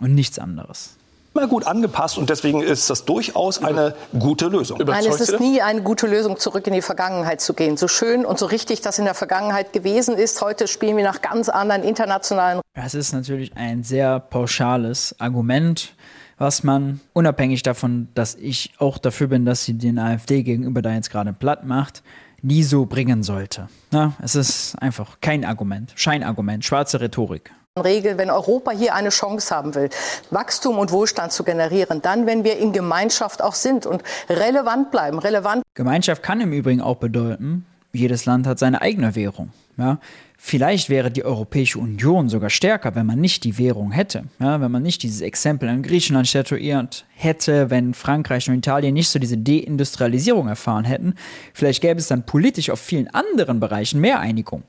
[0.00, 0.98] und nichts anderes
[1.34, 4.80] immer gut angepasst und deswegen ist das durchaus eine gute Lösung.
[4.84, 7.76] Nein, es ist nie eine gute Lösung, zurück in die Vergangenheit zu gehen.
[7.76, 11.22] So schön und so richtig das in der Vergangenheit gewesen ist, heute spielen wir nach
[11.22, 12.60] ganz anderen internationalen.
[12.74, 15.94] Das ist natürlich ein sehr pauschales Argument,
[16.38, 20.92] was man unabhängig davon, dass ich auch dafür bin, dass sie den AfD gegenüber da
[20.92, 22.02] jetzt gerade platt macht,
[22.42, 23.68] nie so bringen sollte.
[23.90, 27.52] Na, es ist einfach kein Argument, Scheinargument, schwarze Rhetorik.
[27.76, 29.88] Regel, wenn Europa hier eine Chance haben will,
[30.30, 35.18] Wachstum und Wohlstand zu generieren, dann, wenn wir in Gemeinschaft auch sind und relevant bleiben,
[35.18, 35.62] relevant.
[35.74, 39.50] Gemeinschaft kann im Übrigen auch bedeuten, jedes Land hat seine eigene Währung.
[39.76, 39.98] Ja?
[40.40, 44.24] Vielleicht wäre die Europäische Union sogar stärker, wenn man nicht die Währung hätte.
[44.38, 44.60] Ja?
[44.60, 49.18] Wenn man nicht dieses Exempel in Griechenland statuiert hätte, wenn Frankreich und Italien nicht so
[49.18, 51.14] diese Deindustrialisierung erfahren hätten.
[51.52, 54.62] Vielleicht gäbe es dann politisch auf vielen anderen Bereichen mehr Einigung.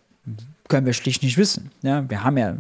[0.67, 1.69] Können wir schlicht nicht wissen.
[1.84, 2.10] Ja?
[2.10, 2.58] Wir haben ja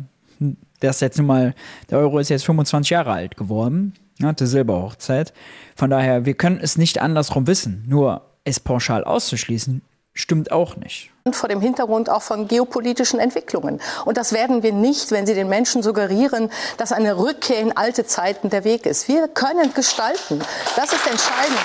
[0.79, 1.55] das jetzt nun mal,
[1.89, 5.33] der Euro ist jetzt 25 Jahre alt geworden, hatte Silberhochzeit.
[5.75, 7.83] Von daher, wir können es nicht andersrum wissen.
[7.87, 9.81] Nur es pauschal auszuschließen,
[10.19, 11.11] stimmt auch nicht.
[11.23, 13.79] Und vor dem Hintergrund auch von geopolitischen Entwicklungen.
[14.05, 18.05] Und das werden wir nicht, wenn Sie den Menschen suggerieren, dass eine Rückkehr in alte
[18.05, 19.07] Zeiten der Weg ist.
[19.07, 20.39] Wir können gestalten.
[20.75, 21.59] Das ist entscheidend.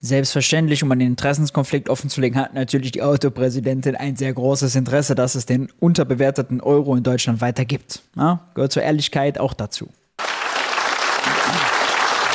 [0.00, 5.46] Selbstverständlich, um einen Interessenskonflikt offenzulegen, hat natürlich die Autopräsidentin ein sehr großes Interesse, dass es
[5.46, 8.02] den unterbewerteten Euro in Deutschland weitergibt.
[8.16, 9.88] Ja, gehört zur Ehrlichkeit auch dazu.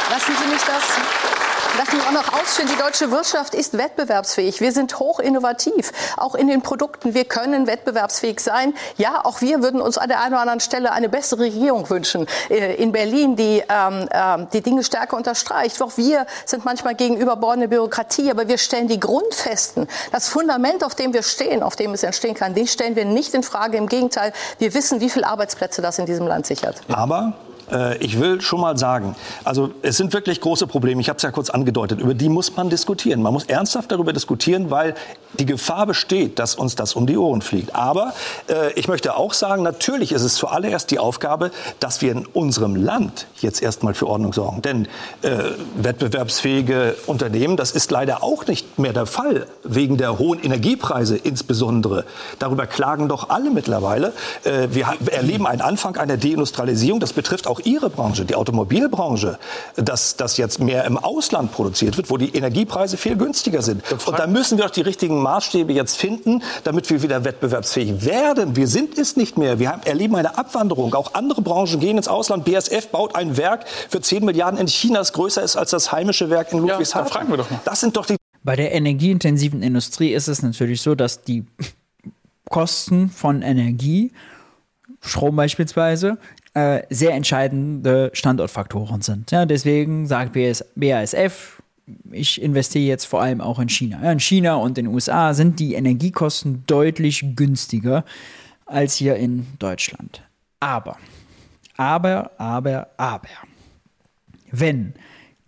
[0.09, 0.83] Lassen Sie mich das
[1.97, 4.61] Mich auch noch ausführen, die deutsche Wirtschaft ist wettbewerbsfähig.
[4.61, 7.15] Wir sind hoch innovativ, auch in den Produkten.
[7.15, 8.75] Wir können wettbewerbsfähig sein.
[8.97, 12.27] Ja, auch wir würden uns an der einen oder anderen Stelle eine bessere Regierung wünschen.
[12.49, 15.81] Äh, in Berlin, die ähm, äh, die Dinge stärker unterstreicht.
[15.81, 20.93] Auch wir sind manchmal gegen überbordende Bürokratie, aber wir stellen die Grundfesten, das Fundament, auf
[20.93, 23.75] dem wir stehen, auf dem es entstehen kann, den stellen wir nicht in Frage.
[23.77, 26.79] Im Gegenteil, wir wissen, wie viele Arbeitsplätze das in diesem Land sichert.
[26.89, 27.33] Aber
[27.71, 31.01] äh, ich will schon mal sagen, also es sind wirklich große Probleme.
[31.01, 31.99] Ich habe es ja kurz angedeutet.
[31.99, 33.21] Über die muss man diskutieren.
[33.21, 34.95] Man muss ernsthaft darüber diskutieren, weil
[35.39, 37.75] die Gefahr besteht, dass uns das um die Ohren fliegt.
[37.75, 38.13] Aber
[38.49, 42.75] äh, ich möchte auch sagen, natürlich ist es zuallererst die Aufgabe, dass wir in unserem
[42.75, 44.61] Land jetzt erstmal für Ordnung sorgen.
[44.61, 44.87] Denn
[45.21, 45.29] äh,
[45.75, 52.05] wettbewerbsfähige Unternehmen, das ist leider auch nicht mehr der Fall, wegen der hohen Energiepreise insbesondere.
[52.39, 54.13] Darüber klagen doch alle mittlerweile.
[54.43, 56.99] Äh, wir erleben einen Anfang einer Deindustrialisierung.
[56.99, 59.39] Das betrifft auch auch Ihre Branche, die Automobilbranche,
[59.75, 63.83] dass das jetzt mehr im Ausland produziert wird, wo die Energiepreise viel günstiger sind.
[63.91, 68.55] Und da müssen wir doch die richtigen Maßstäbe jetzt finden, damit wir wieder wettbewerbsfähig werden.
[68.55, 69.59] Wir sind es nicht mehr.
[69.59, 70.93] Wir haben, erleben eine Abwanderung.
[70.93, 72.45] Auch andere Branchen gehen ins Ausland.
[72.45, 76.29] BSF baut ein Werk für 10 Milliarden in China, das größer ist als das heimische
[76.29, 77.07] Werk in Ludwigshafen.
[77.07, 77.59] Ja, fragen wir doch mal.
[77.65, 81.45] Das sind doch die bei der energieintensiven Industrie ist es natürlich so, dass die
[82.49, 84.13] Kosten von Energie,
[85.01, 86.17] Strom beispielsweise,
[86.57, 89.29] äh, sehr entscheidende Standortfaktoren sind.
[89.29, 91.61] Ja, deswegen sagt BS, BASF,
[92.11, 93.99] ich investiere jetzt vor allem auch in China.
[94.03, 98.03] Ja, in China und in den USA sind die Energiekosten deutlich günstiger
[98.65, 100.23] als hier in Deutschland.
[100.59, 100.97] Aber,
[101.75, 103.29] aber, aber, aber,
[104.49, 104.93] wenn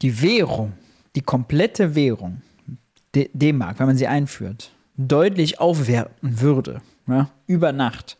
[0.03, 0.73] die Währung,
[1.15, 2.43] die komplette Währung,
[3.15, 8.15] D-Mark, wenn man sie einführt, deutlich aufwerten würde, ja, über Nacht,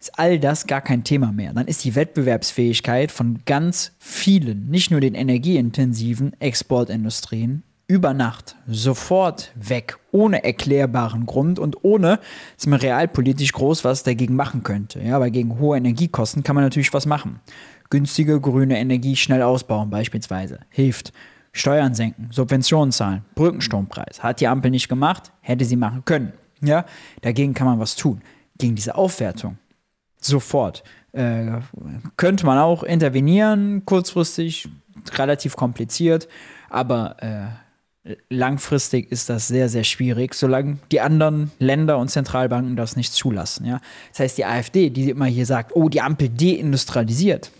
[0.00, 1.52] ist all das gar kein Thema mehr.
[1.52, 9.50] Dann ist die Wettbewerbsfähigkeit von ganz vielen, nicht nur den energieintensiven Exportindustrien, über Nacht sofort
[9.54, 12.20] weg, ohne erklärbaren Grund und ohne,
[12.56, 15.00] dass man realpolitisch groß was dagegen machen könnte.
[15.00, 17.40] Ja, weil gegen hohe Energiekosten kann man natürlich was machen.
[17.88, 21.14] Günstige grüne Energie schnell ausbauen beispielsweise hilft.
[21.52, 24.22] Steuern senken, Subventionen zahlen, Brückenstrompreis.
[24.22, 26.34] Hat die Ampel nicht gemacht, hätte sie machen können.
[26.60, 26.84] Ja,
[27.22, 28.20] dagegen kann man was tun.
[28.58, 29.56] Gegen diese Aufwertung
[30.20, 30.82] sofort.
[31.12, 31.60] Äh,
[32.16, 34.68] könnte man auch intervenieren, kurzfristig,
[35.14, 36.28] relativ kompliziert,
[36.68, 42.96] aber äh, langfristig ist das sehr, sehr schwierig, solange die anderen Länder und Zentralbanken das
[42.96, 43.66] nicht zulassen.
[43.66, 43.80] Ja?
[44.10, 47.50] Das heißt, die AfD, die immer hier sagt, oh, die Ampel deindustrialisiert.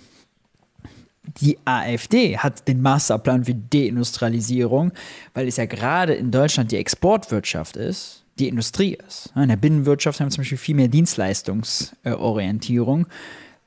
[1.40, 4.92] Die AfD hat den Masterplan für Deindustrialisierung,
[5.34, 9.32] weil es ja gerade in Deutschland die Exportwirtschaft ist die Industrie ist.
[9.36, 13.06] In der Binnenwirtschaft haben wir zum Beispiel viel mehr Dienstleistungsorientierung.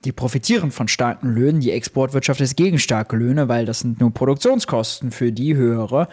[0.04, 1.62] Die profitieren von starken Löhnen.
[1.62, 6.08] Die Exportwirtschaft ist gegen starke Löhne, weil das sind nur Produktionskosten für die höhere.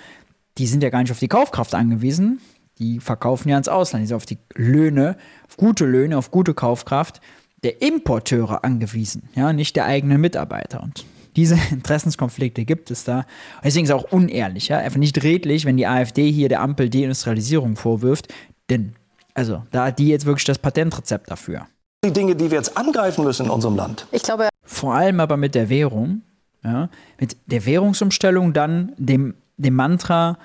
[0.58, 2.40] Die sind ja gar nicht auf die Kaufkraft angewiesen.
[2.78, 4.02] Die verkaufen ja ins Ausland.
[4.02, 5.16] Die sind auf die Löhne,
[5.48, 7.22] auf gute Löhne, auf gute Kaufkraft
[7.62, 10.82] der Importeure angewiesen, ja, nicht der eigenen Mitarbeiter.
[10.82, 11.04] Und
[11.38, 13.24] diese Interessenskonflikte gibt es da.
[13.62, 14.78] Deswegen ist es auch unehrlich, ja?
[14.78, 18.28] einfach nicht redlich, wenn die AfD hier der Ampel Deindustrialisierung vorwirft,
[18.68, 18.94] denn
[19.34, 21.68] also da hat die jetzt wirklich das Patentrezept dafür.
[22.04, 24.06] Die Dinge, die wir jetzt angreifen müssen in unserem Land.
[24.10, 24.48] Ich glaube.
[24.64, 26.22] Vor allem aber mit der Währung,
[26.64, 26.88] ja,
[27.20, 30.38] mit der Währungsumstellung, dann dem, dem Mantra,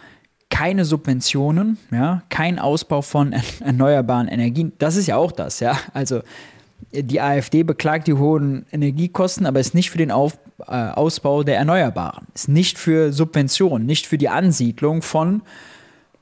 [0.49, 4.73] keine Subventionen, ja, kein Ausbau von erneuerbaren Energien.
[4.77, 5.75] Das ist ja auch das, ja.
[5.93, 6.21] Also
[6.91, 11.58] die AfD beklagt die hohen Energiekosten, aber ist nicht für den Auf, äh, Ausbau der
[11.58, 15.41] Erneuerbaren, ist nicht für Subventionen, nicht für die Ansiedlung von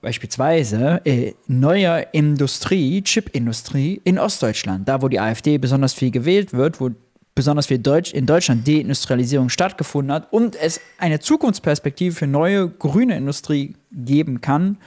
[0.02, 6.82] beispielsweise äh, neuer Industrie, Chipindustrie in Ostdeutschland, da wo die AfD besonders viel gewählt wird,
[6.82, 6.90] wo
[7.36, 13.16] besonders viel Deutsch, in Deutschland Deindustrialisierung stattgefunden hat und es eine Zukunftsperspektive für neue grüne
[13.16, 14.78] Industrie geben kann,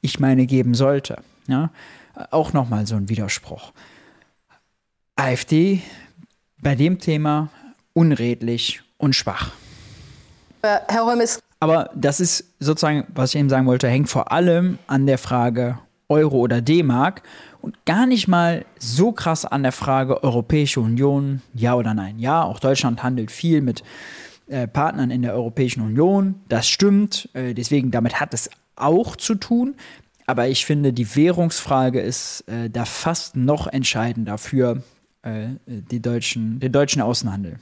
[0.00, 1.18] ich meine geben sollte.
[1.46, 1.70] Ja?
[2.30, 3.72] Auch nochmal so ein Widerspruch.
[5.20, 5.82] AfD
[6.62, 7.50] bei dem Thema
[7.92, 9.52] unredlich und schwach.
[10.62, 11.40] Äh, Herr Holmes.
[11.60, 15.78] Aber das ist sozusagen, was ich eben sagen wollte, hängt vor allem an der Frage
[16.08, 17.22] Euro oder D-Mark
[17.60, 22.18] und gar nicht mal so krass an der Frage Europäische Union, ja oder nein.
[22.18, 23.82] Ja, auch Deutschland handelt viel mit
[24.48, 29.34] äh, Partnern in der Europäischen Union, das stimmt, äh, deswegen damit hat es auch zu
[29.34, 29.74] tun.
[30.26, 34.82] Aber ich finde, die Währungsfrage ist äh, da fast noch entscheidender für
[35.22, 37.58] äh, die deutschen, den deutschen Außenhandel.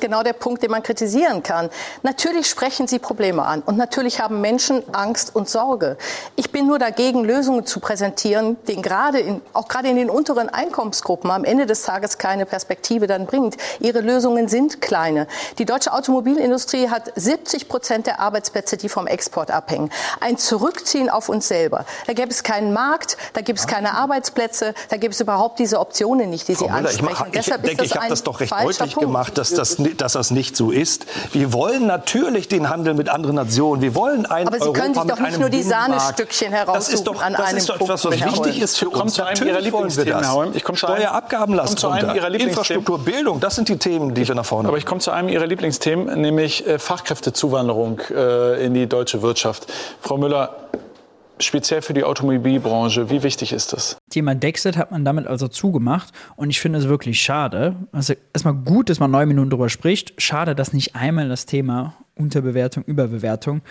[0.00, 1.70] Genau der Punkt, den man kritisieren kann.
[2.02, 5.96] Natürlich sprechen Sie Probleme an und natürlich haben Menschen Angst und Sorge.
[6.36, 10.48] Ich bin nur dagegen, Lösungen zu präsentieren, die gerade in, auch gerade in den unteren
[10.48, 13.56] Einkommensgruppen am Ende des Tages keine Perspektive dann bringt.
[13.80, 15.26] Ihre Lösungen sind kleine.
[15.58, 19.90] Die deutsche Automobilindustrie hat 70 Prozent der Arbeitsplätze, die vom Export abhängen.
[20.20, 21.84] Ein Zurückziehen auf uns selber.
[22.06, 25.80] Da gäbe es keinen Markt, da gibt es keine Arbeitsplätze, da gibt es überhaupt diese
[25.80, 27.26] Optionen nicht, die Sie Müller, ansprechen.
[27.32, 29.00] Ich, ich Deshalb denke, ist das ich habe das doch recht deutlich Punkt.
[29.00, 31.06] gemacht, dass das, dass das nicht so ist.
[31.32, 33.82] Wir wollen natürlich den Handel mit anderen Nationen.
[33.82, 35.62] Wir wollen ein Aber Sie Europa können sich doch nicht nur die.
[35.62, 38.78] Sahnestückchen Das ist heraussuchen doch, an das einem ist doch Punkt, etwas, was wichtig ist
[38.78, 39.14] für uns.
[39.14, 40.26] zu einem Natürlich Ihrer wollen wir Lieblingsthemen, das.
[40.26, 40.50] Herr Holm.
[40.54, 42.80] Ich komme zu einem- Steuerabgabenlast komme zu einem runter, Ihrer Lieblingsthemen.
[42.80, 45.28] Infrastruktur, Bildung, das sind die Themen, die wir nach vorne Aber ich komme zu einem
[45.28, 49.66] Ihrer Lieblingsthemen, nämlich äh, Fachkräftezuwanderung äh, in die deutsche Wirtschaft.
[50.00, 50.54] Frau Müller,
[51.38, 53.98] speziell für die Automobilbranche, wie wichtig ist das?
[54.10, 57.76] Thema Dexit hat man damit also zugemacht und ich finde es wirklich schade.
[57.92, 60.20] Also erstmal gut, dass man neun Minuten drüber spricht.
[60.20, 63.62] Schade, dass nicht einmal das Thema Unterbewertung, Überbewertung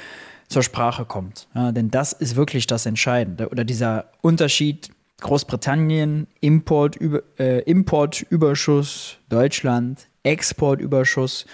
[0.47, 1.47] zur Sprache kommt.
[1.55, 3.49] Ja, denn das ist wirklich das Entscheidende.
[3.49, 4.89] Oder dieser Unterschied
[5.21, 11.45] Großbritannien, Import, über, äh, Importüberschuss, Deutschland, Exportüberschuss,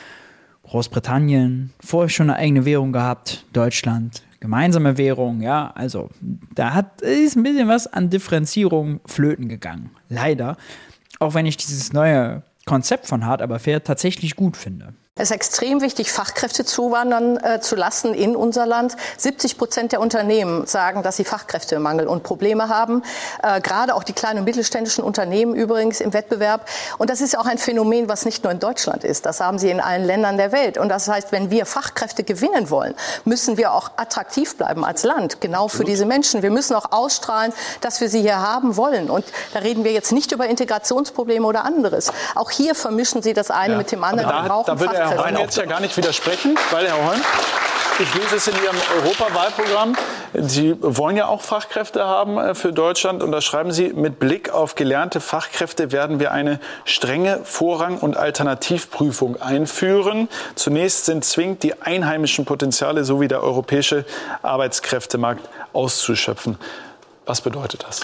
[0.63, 6.09] Großbritannien, vorher schon eine eigene Währung gehabt, Deutschland, gemeinsame Währung, ja, also
[6.53, 9.91] da hat, ist ein bisschen was an Differenzierung flöten gegangen.
[10.09, 10.57] Leider.
[11.19, 14.93] Auch wenn ich dieses neue Konzept von Hard aber fair tatsächlich gut finde.
[15.15, 18.95] Es ist extrem wichtig, Fachkräfte zuwandern äh, zu lassen in unser Land.
[19.17, 23.03] 70 Prozent der Unternehmen sagen, dass sie Fachkräftemangel und Probleme haben.
[23.43, 26.65] Äh, gerade auch die kleinen und mittelständischen Unternehmen übrigens im Wettbewerb.
[26.97, 29.25] Und das ist auch ein Phänomen, was nicht nur in Deutschland ist.
[29.25, 30.77] Das haben sie in allen Ländern der Welt.
[30.77, 32.95] Und das heißt, wenn wir Fachkräfte gewinnen wollen,
[33.25, 35.41] müssen wir auch attraktiv bleiben als Land.
[35.41, 36.41] Genau für diese Menschen.
[36.41, 39.09] Wir müssen auch ausstrahlen, dass wir sie hier haben wollen.
[39.09, 42.13] Und da reden wir jetzt nicht über Integrationsprobleme oder anderes.
[42.33, 44.47] Auch hier vermischen sie das eine mit dem anderen.
[44.47, 45.41] Da, da würde Herr Holm Fachkräfte.
[45.41, 47.21] jetzt ja gar nicht widersprechen, weil Herr Holm,
[47.99, 49.95] ich lese es in Ihrem Europawahlprogramm.
[50.33, 53.21] Sie wollen ja auch Fachkräfte haben äh, für Deutschland.
[53.21, 58.17] Und da schreiben Sie, mit Blick auf gelernte Fachkräfte werden wir eine strenge Vorrang- und
[58.17, 60.29] Alternativprüfung einführen.
[60.55, 64.05] Zunächst sind zwingend die einheimischen Potenziale sowie der europäische
[64.41, 66.57] Arbeitskräftemarkt auszuschöpfen.
[67.25, 68.01] Was bedeutet das?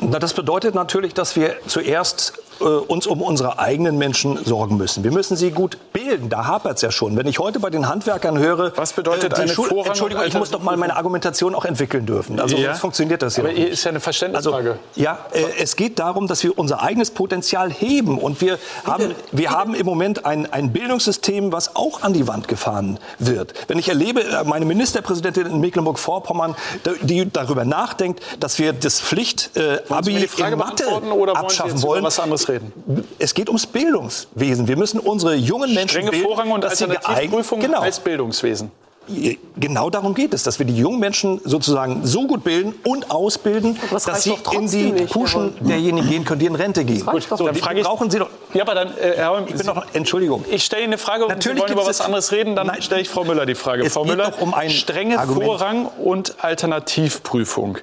[0.00, 5.04] Na, das bedeutet natürlich, dass wir zuerst äh, uns um unsere eigenen Menschen sorgen müssen.
[5.04, 6.28] Wir müssen sie gut bilden.
[6.28, 7.16] Da hapert es ja schon.
[7.16, 10.34] Wenn ich heute bei den Handwerkern höre, Was bedeutet die eine Schul- Vorrang- Entschuldigung, ich
[10.34, 12.40] muss doch mal meine Argumentation auch entwickeln dürfen.
[12.40, 12.68] Also Ja.
[12.70, 14.78] sonst funktioniert das ja Aber hier ist ja eine Also, Verständnisfrage.
[14.94, 18.18] ja, äh, es geht darum, dass wir unser eigenes Potenzial heben.
[18.18, 22.48] Und wir haben, wir haben im Moment ein, ein Bildungssystem, was auch an die Wand
[22.48, 23.54] gefahren wird.
[23.68, 26.54] Wenn ich erlebe, äh, meine Ministerpräsidentin in Mecklenburg-Vorpommern,
[27.02, 30.84] die darüber nachdenkt, dass wir das Pflicht-Abi Frage in Mathe
[31.34, 32.04] abschaffen wollen.
[32.52, 32.72] Reden?
[33.18, 34.68] Es geht ums Bildungswesen.
[34.68, 37.80] Wir müssen unsere jungen Menschen Strenge bilden, Vorrang und dass sie geeignet- genau.
[37.80, 38.70] als Bildungswesen.
[39.56, 43.76] Genau darum geht es, dass wir die jungen Menschen sozusagen so gut bilden und ausbilden,
[43.90, 47.04] das dass sie in die Puschen derjenigen gehen können, die in Rente gehen.
[47.04, 47.36] doch.
[47.36, 48.28] so, dann frage ich- brauchen Sie doch.
[48.54, 50.44] Ja, aber dann, äh, Herr Holm, Ich bin noch, Entschuldigung.
[50.48, 53.00] Ich stelle Ihnen eine Frage und Sie Natürlich wollen über was anderes reden, dann stelle
[53.00, 53.82] ich Frau Müller die Frage.
[53.84, 55.46] Es Frau geht Müller, doch um ein strenge Argument.
[55.46, 57.78] Vorrang- und Alternativprüfung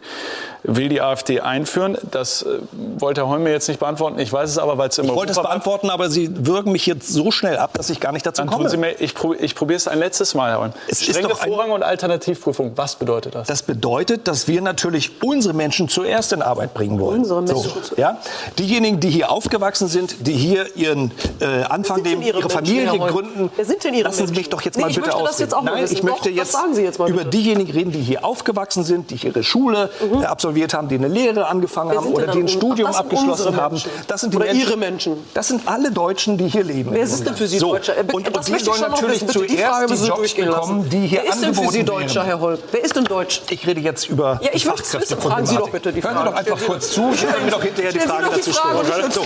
[0.64, 1.98] will die AfD einführen.
[2.12, 2.60] Das äh,
[2.98, 4.20] wollte Herr Holm mir jetzt nicht beantworten.
[4.20, 6.86] Ich weiß es aber, weil es im Ich wollte es beantworten, aber Sie würgen mich
[6.86, 8.70] jetzt so schnell ab, dass ich gar nicht dazu Dann tun komme.
[8.70, 10.74] Sie mir, ich, prob- ich probiere es ein letztes Mal, Herr Holm.
[10.88, 13.48] Es ist Strenge doch ein- Vorrang- und Alternativprüfung, was bedeutet das?
[13.48, 17.20] Das bedeutet, dass wir natürlich unsere Menschen zuerst in Arbeit bringen wollen.
[17.20, 18.18] Unsere Menschen so, ja?
[18.58, 23.50] Diejenigen, die hier aufgewachsen sind, die hier ihren äh, Anfang, dem, Ihre ihre Familie gründen.
[23.56, 25.52] Wer sind denn Ihre Lassen Sie mich doch jetzt Nee, mal bitte ausreden.
[25.64, 25.96] Nein, wissen.
[25.96, 29.90] ich möchte Doch, jetzt, über diejenigen reden, die hier aufgewachsen sind, die ihre Schule
[30.22, 33.56] äh, absolviert haben, die eine Lehre angefangen Wer haben oder die ein Studium das abgeschlossen
[33.56, 33.82] haben.
[34.08, 35.18] Das sind die Oder Menschen, Ihre Menschen.
[35.34, 36.92] Das sind alle Deutschen, die hier leben.
[36.94, 37.72] Wer ist denn für Sie so.
[37.72, 37.98] Deutscher?
[37.98, 39.48] Äh, Und, das und die sollen natürlich wissen.
[39.48, 42.24] Die Frage zuerst die Sie Jobs bekommen, die hier Wer ist denn für Sie Deutscher.
[42.24, 42.58] Herr Holm?
[42.72, 43.42] Wer ist denn Deutsch?
[43.50, 45.20] Ich rede jetzt über Ja, ich die möchte es wissen.
[45.22, 46.30] Fragen Sie doch bitte die Hören Sie Frage.
[46.32, 47.12] doch einfach kurz zu.
[47.14, 48.86] Ich werde mir doch hinterher die Frage die dazu Frage.
[48.86, 49.12] stellen.
[49.12, 49.22] So.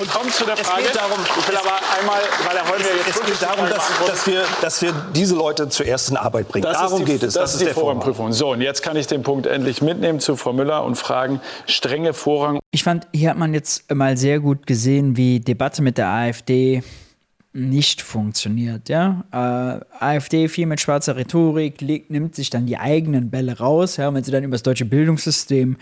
[0.00, 0.82] Und kommen zu der Es Frage.
[0.84, 3.66] geht darum- ich will aber einmal, weil Herr Holm ja jetzt Es wirklich geht darum,
[3.66, 6.64] die Frage dass, wir, dass wir diese Leute zuerst in Arbeit bringen.
[6.64, 7.34] Das darum ist die, geht es.
[7.34, 7.74] Das, ist die der.
[7.74, 8.32] Vorrangprüfung.
[8.32, 12.14] So, und jetzt kann ich den Punkt endlich mitnehmen zu Frau Müller und fragen, strenge
[12.14, 16.08] Vorrang Ich fand, hier hat man jetzt mal sehr gut gesehen, wie Debatte mit der
[16.08, 16.82] AfD
[17.52, 18.88] nicht funktioniert.
[18.88, 19.24] Ja?
[19.30, 23.96] Äh, AfD viel mit schwarzer Rhetorik, legt, nimmt sich dann die eigenen Bälle raus.
[23.96, 24.08] Ja?
[24.08, 25.76] Und wenn sie dann über das deutsche Bildungssystem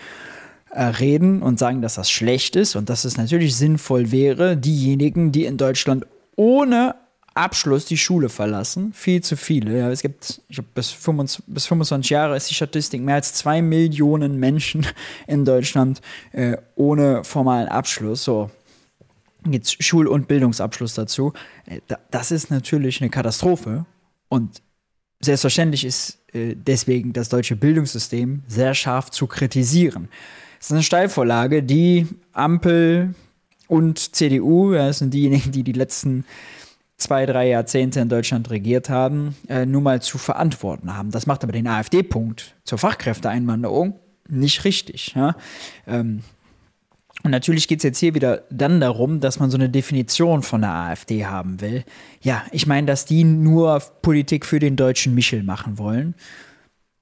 [0.70, 5.32] äh, reden und sagen, dass das schlecht ist und dass es natürlich sinnvoll wäre, diejenigen,
[5.32, 6.95] die in Deutschland ohne
[7.35, 9.78] Abschluss die Schule verlassen, viel zu viele.
[9.78, 13.35] Ja, es gibt, ich glaube, bis 25, bis 25 Jahre ist die Statistik mehr als
[13.35, 14.87] zwei Millionen Menschen
[15.26, 16.01] in Deutschland
[16.33, 18.24] äh, ohne formalen Abschluss.
[18.24, 18.51] So,
[19.51, 21.33] jetzt Schul- und Bildungsabschluss dazu.
[21.66, 21.80] Äh,
[22.11, 23.87] das ist natürlich eine Katastrophe.
[24.28, 24.62] Und
[25.20, 30.09] selbstverständlich ist äh, deswegen das deutsche Bildungssystem sehr scharf zu kritisieren.
[30.61, 33.14] Es ist eine Steilvorlage, die Ampel
[33.68, 36.24] und CDU, das sind diejenigen, die die letzten
[37.03, 41.11] zwei, drei Jahrzehnte in Deutschland regiert haben, äh, nun mal zu verantworten haben.
[41.11, 43.98] Das macht aber den AfD-Punkt zur Fachkräfteeinwanderung
[44.28, 45.14] nicht richtig.
[45.14, 45.36] Ja?
[45.86, 46.22] Ähm,
[47.22, 50.62] und natürlich geht es jetzt hier wieder dann darum, dass man so eine Definition von
[50.62, 51.84] der AfD haben will.
[52.20, 56.14] Ja, ich meine, dass die nur Politik für den deutschen Michel machen wollen.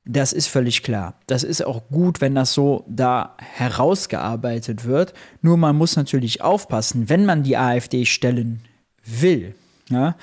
[0.05, 1.15] Das ist völlig klar.
[1.27, 5.15] Das ist auch gut, wenn das so da herausgearbeitet wird.
[5.41, 8.63] Nur man muss natürlich aufpassen, wenn man die AfD stellen
[9.05, 9.55] will,
[9.91, 10.17] ja,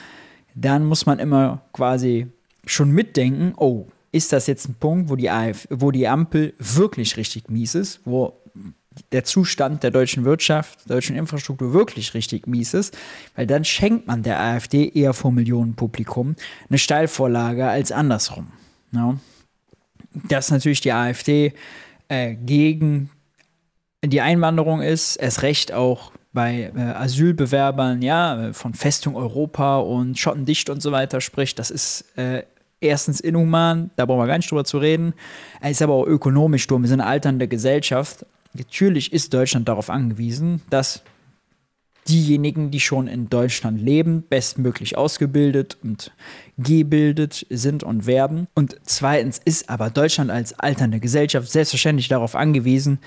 [0.56, 2.28] dann muss man immer quasi
[2.66, 7.18] schon mitdenken, oh, ist das jetzt ein Punkt, wo die, AfD, wo die Ampel wirklich
[7.18, 8.34] richtig mies ist, wo
[9.12, 12.98] der Zustand der deutschen Wirtschaft, der deutschen Infrastruktur wirklich richtig mies ist,
[13.36, 16.36] weil dann schenkt man der AfD eher vor Millionenpublikum
[16.68, 18.48] eine Steilvorlage als andersrum.
[18.92, 19.18] Ja.
[20.14, 21.54] Dass natürlich die AfD
[22.08, 23.12] äh, gegen
[24.04, 30.70] die Einwanderung ist, erst recht auch bei äh, Asylbewerbern, ja, von Festung Europa und Schottendicht
[30.70, 32.44] und so weiter spricht, das ist äh,
[32.80, 35.16] erstens inhuman, da brauchen wir gar nicht drüber zu reden.
[35.62, 36.84] Es ist aber auch ökonomisch dumm.
[36.84, 38.24] Wir sind eine alternde Gesellschaft.
[38.54, 41.02] Natürlich ist Deutschland darauf angewiesen, dass
[42.08, 46.12] diejenigen, die schon in Deutschland leben, bestmöglich ausgebildet und
[46.58, 48.48] gebildet sind und werden.
[48.56, 53.00] Und zweitens ist aber Deutschland als alternde Gesellschaft selbstverständlich darauf angewiesen,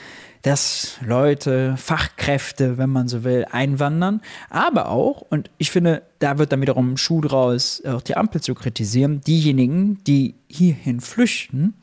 [0.42, 4.20] dass Leute, Fachkräfte, wenn man so will, einwandern.
[4.48, 8.40] Aber auch, und ich finde, da wird dann wiederum ein Schuh draus, auch die Ampel
[8.40, 11.74] zu kritisieren, diejenigen, die hierhin flüchten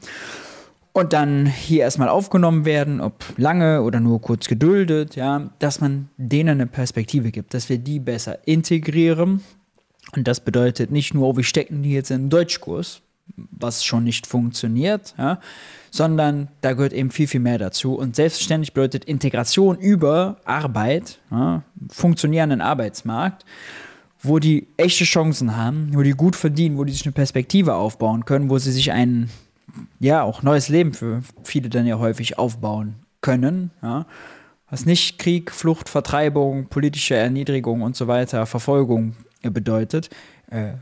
[0.98, 6.10] und dann hier erstmal aufgenommen werden, ob lange oder nur kurz geduldet, ja, dass man
[6.18, 9.42] denen eine Perspektive gibt, dass wir die besser integrieren.
[10.16, 13.02] Und das bedeutet nicht nur, oh, wir stecken die jetzt in einen Deutschkurs,
[13.36, 15.40] was schon nicht funktioniert, ja,
[15.92, 17.96] sondern da gehört eben viel, viel mehr dazu.
[17.96, 23.46] Und selbstverständlich bedeutet Integration über Arbeit, ja, funktionierenden Arbeitsmarkt,
[24.24, 28.26] wo die echte Chancen haben, wo die gut verdienen, wo die sich eine Perspektive aufbauen
[28.26, 29.30] können, wo sie sich einen
[30.00, 33.72] ja, auch neues Leben für viele dann ja häufig aufbauen können.
[33.82, 34.06] Ja.
[34.70, 40.10] Was nicht Krieg, Flucht, Vertreibung, politische Erniedrigung und so weiter, Verfolgung bedeutet,
[40.50, 40.74] äh,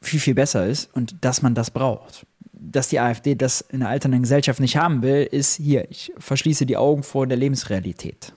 [0.00, 2.26] viel, viel besser ist und dass man das braucht.
[2.52, 6.64] Dass die AfD das in einer alternden Gesellschaft nicht haben will, ist hier, ich verschließe
[6.64, 8.32] die Augen vor der Lebensrealität.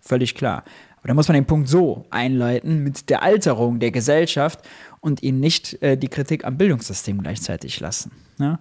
[0.00, 0.64] Völlig klar.
[1.08, 4.60] Da muss man den Punkt so einleiten mit der Alterung der Gesellschaft
[5.00, 8.12] und ihnen nicht äh, die Kritik am Bildungssystem gleichzeitig lassen.
[8.38, 8.58] Ja?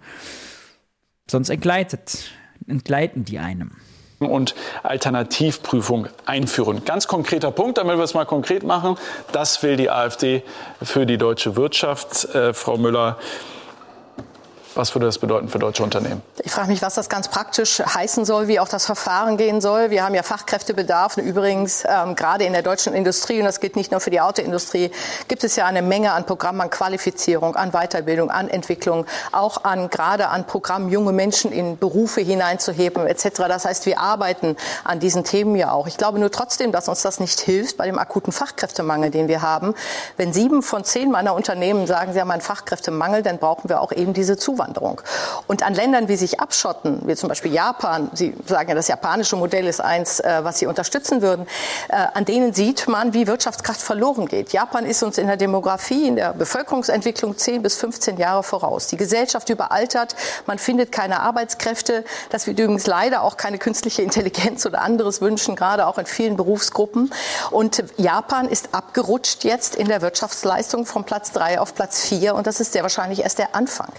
[1.30, 2.32] Sonst entgleitet,
[2.66, 3.72] entgleiten die einem
[4.20, 6.86] und Alternativprüfung einführen.
[6.86, 8.96] Ganz konkreter Punkt, damit wir es mal konkret machen.
[9.34, 10.42] Das will die AfD
[10.82, 12.34] für die deutsche Wirtschaft.
[12.34, 13.20] Äh, Frau Müller,
[14.78, 16.22] was würde das bedeuten für deutsche Unternehmen?
[16.44, 19.90] Ich frage mich, was das ganz praktisch heißen soll, wie auch das Verfahren gehen soll.
[19.90, 21.18] Wir haben ja Fachkräftebedarf.
[21.18, 24.92] Übrigens, ähm, gerade in der deutschen Industrie, und das gilt nicht nur für die Autoindustrie,
[25.28, 29.90] gibt es ja eine Menge an Programmen, an Qualifizierung, an Weiterbildung, an Entwicklung, auch an,
[29.90, 33.30] gerade an Programmen, junge Menschen in Berufe hineinzuheben, etc.
[33.48, 35.88] Das heißt, wir arbeiten an diesen Themen ja auch.
[35.88, 39.42] Ich glaube nur trotzdem, dass uns das nicht hilft bei dem akuten Fachkräftemangel, den wir
[39.42, 39.74] haben.
[40.18, 43.92] Wenn sieben von zehn meiner Unternehmen sagen, sie haben einen Fachkräftemangel, dann brauchen wir auch
[43.92, 44.67] eben diese Zuwanderung.
[44.68, 45.02] Zuwanderung.
[45.48, 49.36] Und an Ländern, wie sich abschotten, wie zum Beispiel Japan, Sie sagen ja, das japanische
[49.36, 51.48] Modell ist eins, äh, was Sie unterstützen würden,
[51.90, 54.54] äh, an denen sieht man, wie Wirtschaftskraft verloren geht.
[54.54, 58.88] Japan ist uns in der Demografie, in der Bevölkerungsentwicklung 10 bis 15 Jahre voraus.
[58.88, 60.16] Die Gesellschaft überaltert,
[60.46, 65.56] man findet keine Arbeitskräfte, dass wir übrigens leider auch keine künstliche Intelligenz oder anderes wünschen,
[65.56, 67.14] gerade auch in vielen Berufsgruppen.
[67.52, 72.48] Und Japan ist abgerutscht jetzt in der Wirtschaftsleistung von Platz 3 auf Platz 4 und
[72.48, 73.92] das ist sehr wahrscheinlich erst der Anfang.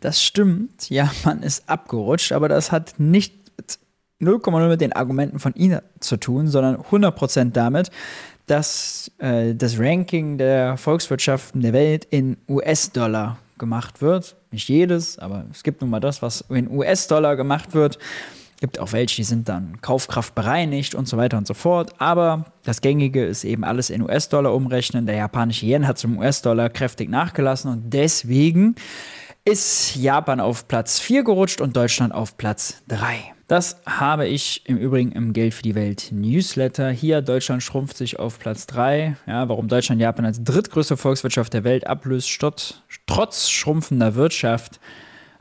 [0.00, 3.34] Das stimmt, ja, man ist abgerutscht, aber das hat nicht
[4.20, 7.90] 0,0 mit den Argumenten von Ihnen zu tun, sondern 100% damit,
[8.46, 14.36] dass äh, das Ranking der Volkswirtschaften der Welt in US-Dollar gemacht wird.
[14.50, 17.98] Nicht jedes, aber es gibt nun mal das, was in US-Dollar gemacht wird.
[18.60, 21.92] Gibt auch welche, die sind dann Kaufkraft bereinigt und so weiter und so fort.
[21.98, 25.06] Aber das Gängige ist eben alles in US-Dollar umrechnen.
[25.06, 28.74] Der japanische Yen hat zum US-Dollar kräftig nachgelassen und deswegen
[29.44, 33.36] ist Japan auf Platz 4 gerutscht und Deutschland auf Platz 3.
[33.46, 36.90] Das habe ich im Übrigen im Geld für die Welt Newsletter.
[36.90, 39.16] Hier, Deutschland schrumpft sich auf Platz 3.
[39.28, 42.28] Ja, warum Deutschland Japan als drittgrößte Volkswirtschaft der Welt ablöst,
[43.06, 44.80] trotz schrumpfender Wirtschaft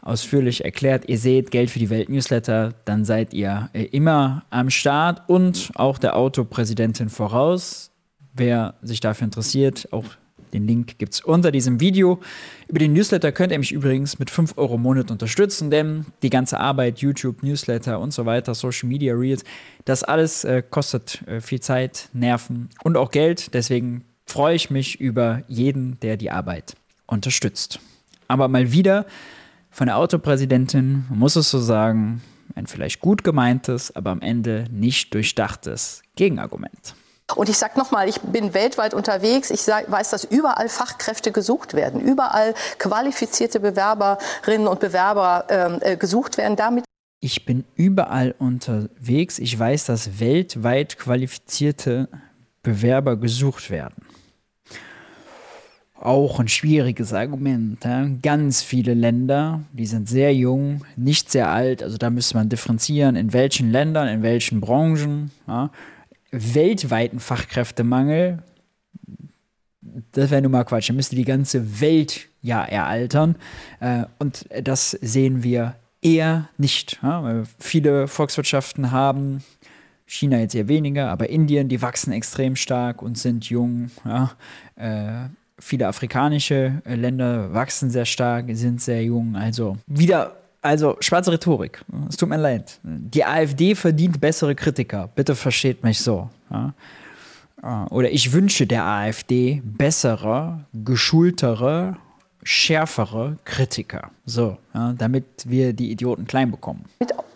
[0.06, 1.10] ausführlich erklärt.
[1.10, 5.72] Ihr seht Geld für die Welt Newsletter, dann seid ihr äh, immer am Start und
[5.76, 7.92] auch der Autopräsidentin voraus.
[8.34, 10.06] Wer sich dafür interessiert, auch
[10.54, 12.22] den Link gibt es unter diesem Video.
[12.68, 16.30] Über den Newsletter könnt ihr mich übrigens mit 5 Euro im Monat unterstützen, denn die
[16.30, 19.44] ganze Arbeit, YouTube, Newsletter und so weiter, Social Media Reels,
[19.84, 23.54] das alles äh, kostet äh, viel Zeit, Nerven und auch Geld.
[23.54, 26.76] Deswegen freue ich mich über jeden, der die Arbeit
[27.08, 27.80] unterstützt.
[28.28, 29.06] Aber mal wieder
[29.76, 32.22] von der Autopräsidentin, man muss es so sagen,
[32.56, 36.96] ein vielleicht gut gemeintes, aber am Ende nicht durchdachtes Gegenargument.
[37.36, 39.50] Und ich sage nochmal, ich bin weltweit unterwegs.
[39.50, 45.98] Ich sag, weiß, dass überall Fachkräfte gesucht werden, überall qualifizierte Bewerberinnen und Bewerber ähm, äh,
[45.98, 46.56] gesucht werden.
[46.56, 46.86] Damit
[47.20, 49.40] ich bin überall unterwegs.
[49.40, 52.08] Ich weiß, dass weltweit qualifizierte
[52.64, 54.06] Bewerber gesucht werden.
[56.06, 57.84] Auch ein schwieriges Argument.
[57.84, 58.08] Ja?
[58.22, 61.82] Ganz viele Länder, die sind sehr jung, nicht sehr alt.
[61.82, 65.32] Also da müsste man differenzieren, in welchen Ländern, in welchen Branchen.
[65.48, 65.72] Ja?
[66.32, 68.44] weltweiten Fachkräftemangel,
[70.12, 70.90] das wäre nun mal Quatsch.
[70.90, 73.36] Dann müsste die ganze Welt ja eraltern.
[73.80, 77.00] Äh, und das sehen wir eher nicht.
[77.02, 77.44] Ja?
[77.58, 79.44] viele Volkswirtschaften haben,
[80.06, 83.90] China jetzt eher weniger, aber Indien, die wachsen extrem stark und sind jung.
[84.06, 84.34] Ja?
[84.76, 85.30] Äh,
[85.66, 89.36] viele afrikanische Länder wachsen sehr stark, sind sehr jung.
[89.36, 91.86] Also wieder also, schwarze Rhetorik.
[92.10, 92.80] Es tut mir leid.
[92.82, 95.10] Die AfD verdient bessere Kritiker.
[95.14, 96.28] Bitte versteht mich so.
[96.50, 96.74] Ja?
[97.62, 101.98] Ah, oder ich wünsche der AfD bessere, geschultere,
[102.42, 104.10] schärfere Kritiker.
[104.28, 106.86] So, ja, damit wir die Idioten klein bekommen.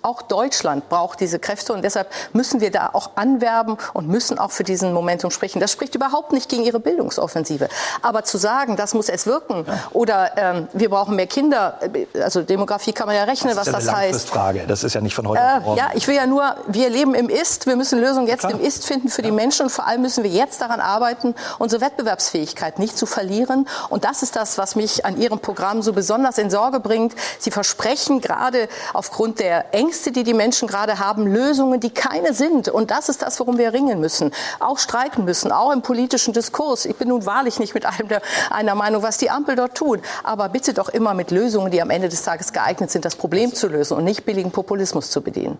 [0.02, 4.50] Auch Deutschland braucht diese Kräfte und deshalb müssen wir da auch anwerben und müssen auch
[4.50, 5.60] für diesen Momentum sprechen.
[5.60, 7.68] Das spricht überhaupt nicht gegen ihre Bildungsoffensive.
[8.02, 11.80] Aber zu sagen, das muss jetzt wirken oder ähm, wir brauchen mehr Kinder,
[12.24, 14.30] also Demografie kann man ja rechnen, das was ja das heißt.
[14.30, 14.64] Frage.
[14.68, 15.78] Das ist ja nicht von heute äh, morgen.
[15.78, 18.54] Ja, ich will ja nur, wir leben im Ist, wir müssen Lösungen jetzt Klar.
[18.54, 19.28] im Ist finden für ja.
[19.28, 23.68] die Menschen und vor allem müssen wir jetzt daran arbeiten, unsere Wettbewerbsfähigkeit nicht zu verlieren.
[23.90, 27.16] Und das ist das, was mich an Ihrem Programm so besonders in Sorge bringt.
[27.40, 32.70] Sie versprechen gerade aufgrund der Ängste, die die Menschen gerade haben, Lösungen, die keine sind.
[32.70, 34.32] Und das ist das, worum wir ringen müssen.
[34.60, 36.86] Auch streiken müssen, auch im politischen Diskurs.
[36.86, 40.02] Ich bin nun wahrlich nicht mit einem der, einer Meinung, was die Ampel dort tut.
[40.24, 43.54] Aber bitte doch immer mit Lösungen, die am Ende des Tages geeignet sind, das Problem
[43.54, 45.58] zu lösen und nicht billigen Populismus zu bedienen.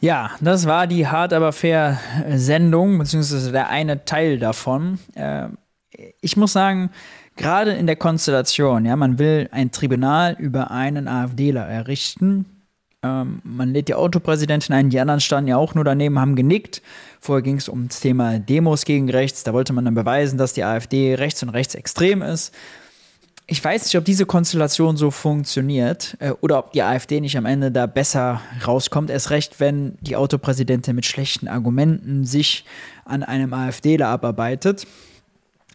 [0.00, 2.00] Ja, das war die Hart aber fair
[2.30, 4.98] Sendung, beziehungsweise der eine Teil davon.
[5.14, 5.48] Äh,
[6.22, 6.90] ich muss sagen,
[7.40, 12.44] gerade in der Konstellation, ja, man will ein Tribunal über einen AfDler errichten.
[13.02, 16.82] Ähm, man lädt die Autopräsidentin ein, die anderen standen ja auch nur daneben, haben genickt.
[17.18, 19.42] Vorher ging es um das Thema Demos gegen rechts.
[19.42, 22.54] Da wollte man dann beweisen, dass die AfD rechts und rechtsextrem ist.
[23.46, 27.46] Ich weiß nicht, ob diese Konstellation so funktioniert äh, oder ob die AfD nicht am
[27.46, 29.08] Ende da besser rauskommt.
[29.08, 32.66] Erst recht, wenn die Autopräsidentin mit schlechten Argumenten sich
[33.06, 34.86] an einem AfDler abarbeitet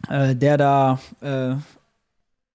[0.08, 1.54] äh, der da äh,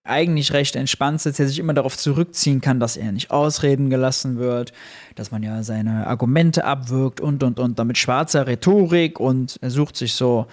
[0.04, 4.40] eigentlich recht entspannt sitzt, der sich immer darauf zurückziehen kann, dass er nicht ausreden gelassen
[4.40, 4.74] wird,
[5.16, 9.96] dass man ja seine Argumente abwirkt und und und damit schwarzer Rhetorik und er sucht
[9.96, 10.48] sich so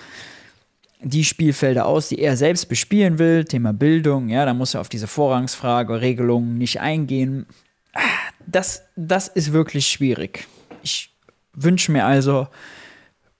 [1.01, 4.89] die Spielfelder aus, die er selbst bespielen will, Thema Bildung, ja, da muss er auf
[4.89, 7.47] diese Vorrangsfrage, Regelungen nicht eingehen.
[8.47, 10.47] Das, das ist wirklich schwierig.
[10.83, 11.15] Ich
[11.53, 12.49] wünsche mir also,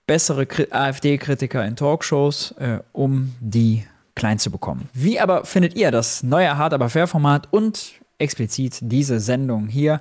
[0.09, 3.85] bessere AfD-Kritiker in Talkshows, äh, um die
[4.17, 4.89] klein zu bekommen.
[4.93, 10.01] Wie aber findet ihr das neue Hard aber fair Format und explizit diese Sendung hier?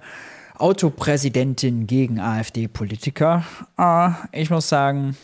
[0.58, 3.44] Autopräsidentin gegen AfD-Politiker.
[3.76, 5.16] Ah, ich muss sagen,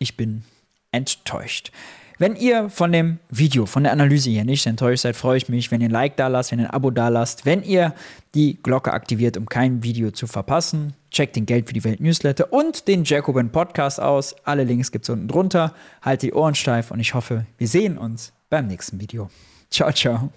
[0.00, 0.42] ich bin
[0.90, 1.70] enttäuscht.
[2.20, 5.70] Wenn ihr von dem Video, von der Analyse hier nicht enttäuscht seid, freue ich mich,
[5.70, 7.94] wenn ihr ein Like da lasst, wenn ihr ein Abo da lasst, wenn ihr
[8.34, 10.92] die Glocke aktiviert, um kein Video zu verpassen.
[11.10, 14.36] Checkt den Geld für die Welt Newsletter und den Jacobin Podcast aus.
[14.44, 15.72] Alle Links gibt es unten drunter.
[16.02, 19.30] Haltet die Ohren steif und ich hoffe, wir sehen uns beim nächsten Video.
[19.70, 20.30] Ciao, ciao.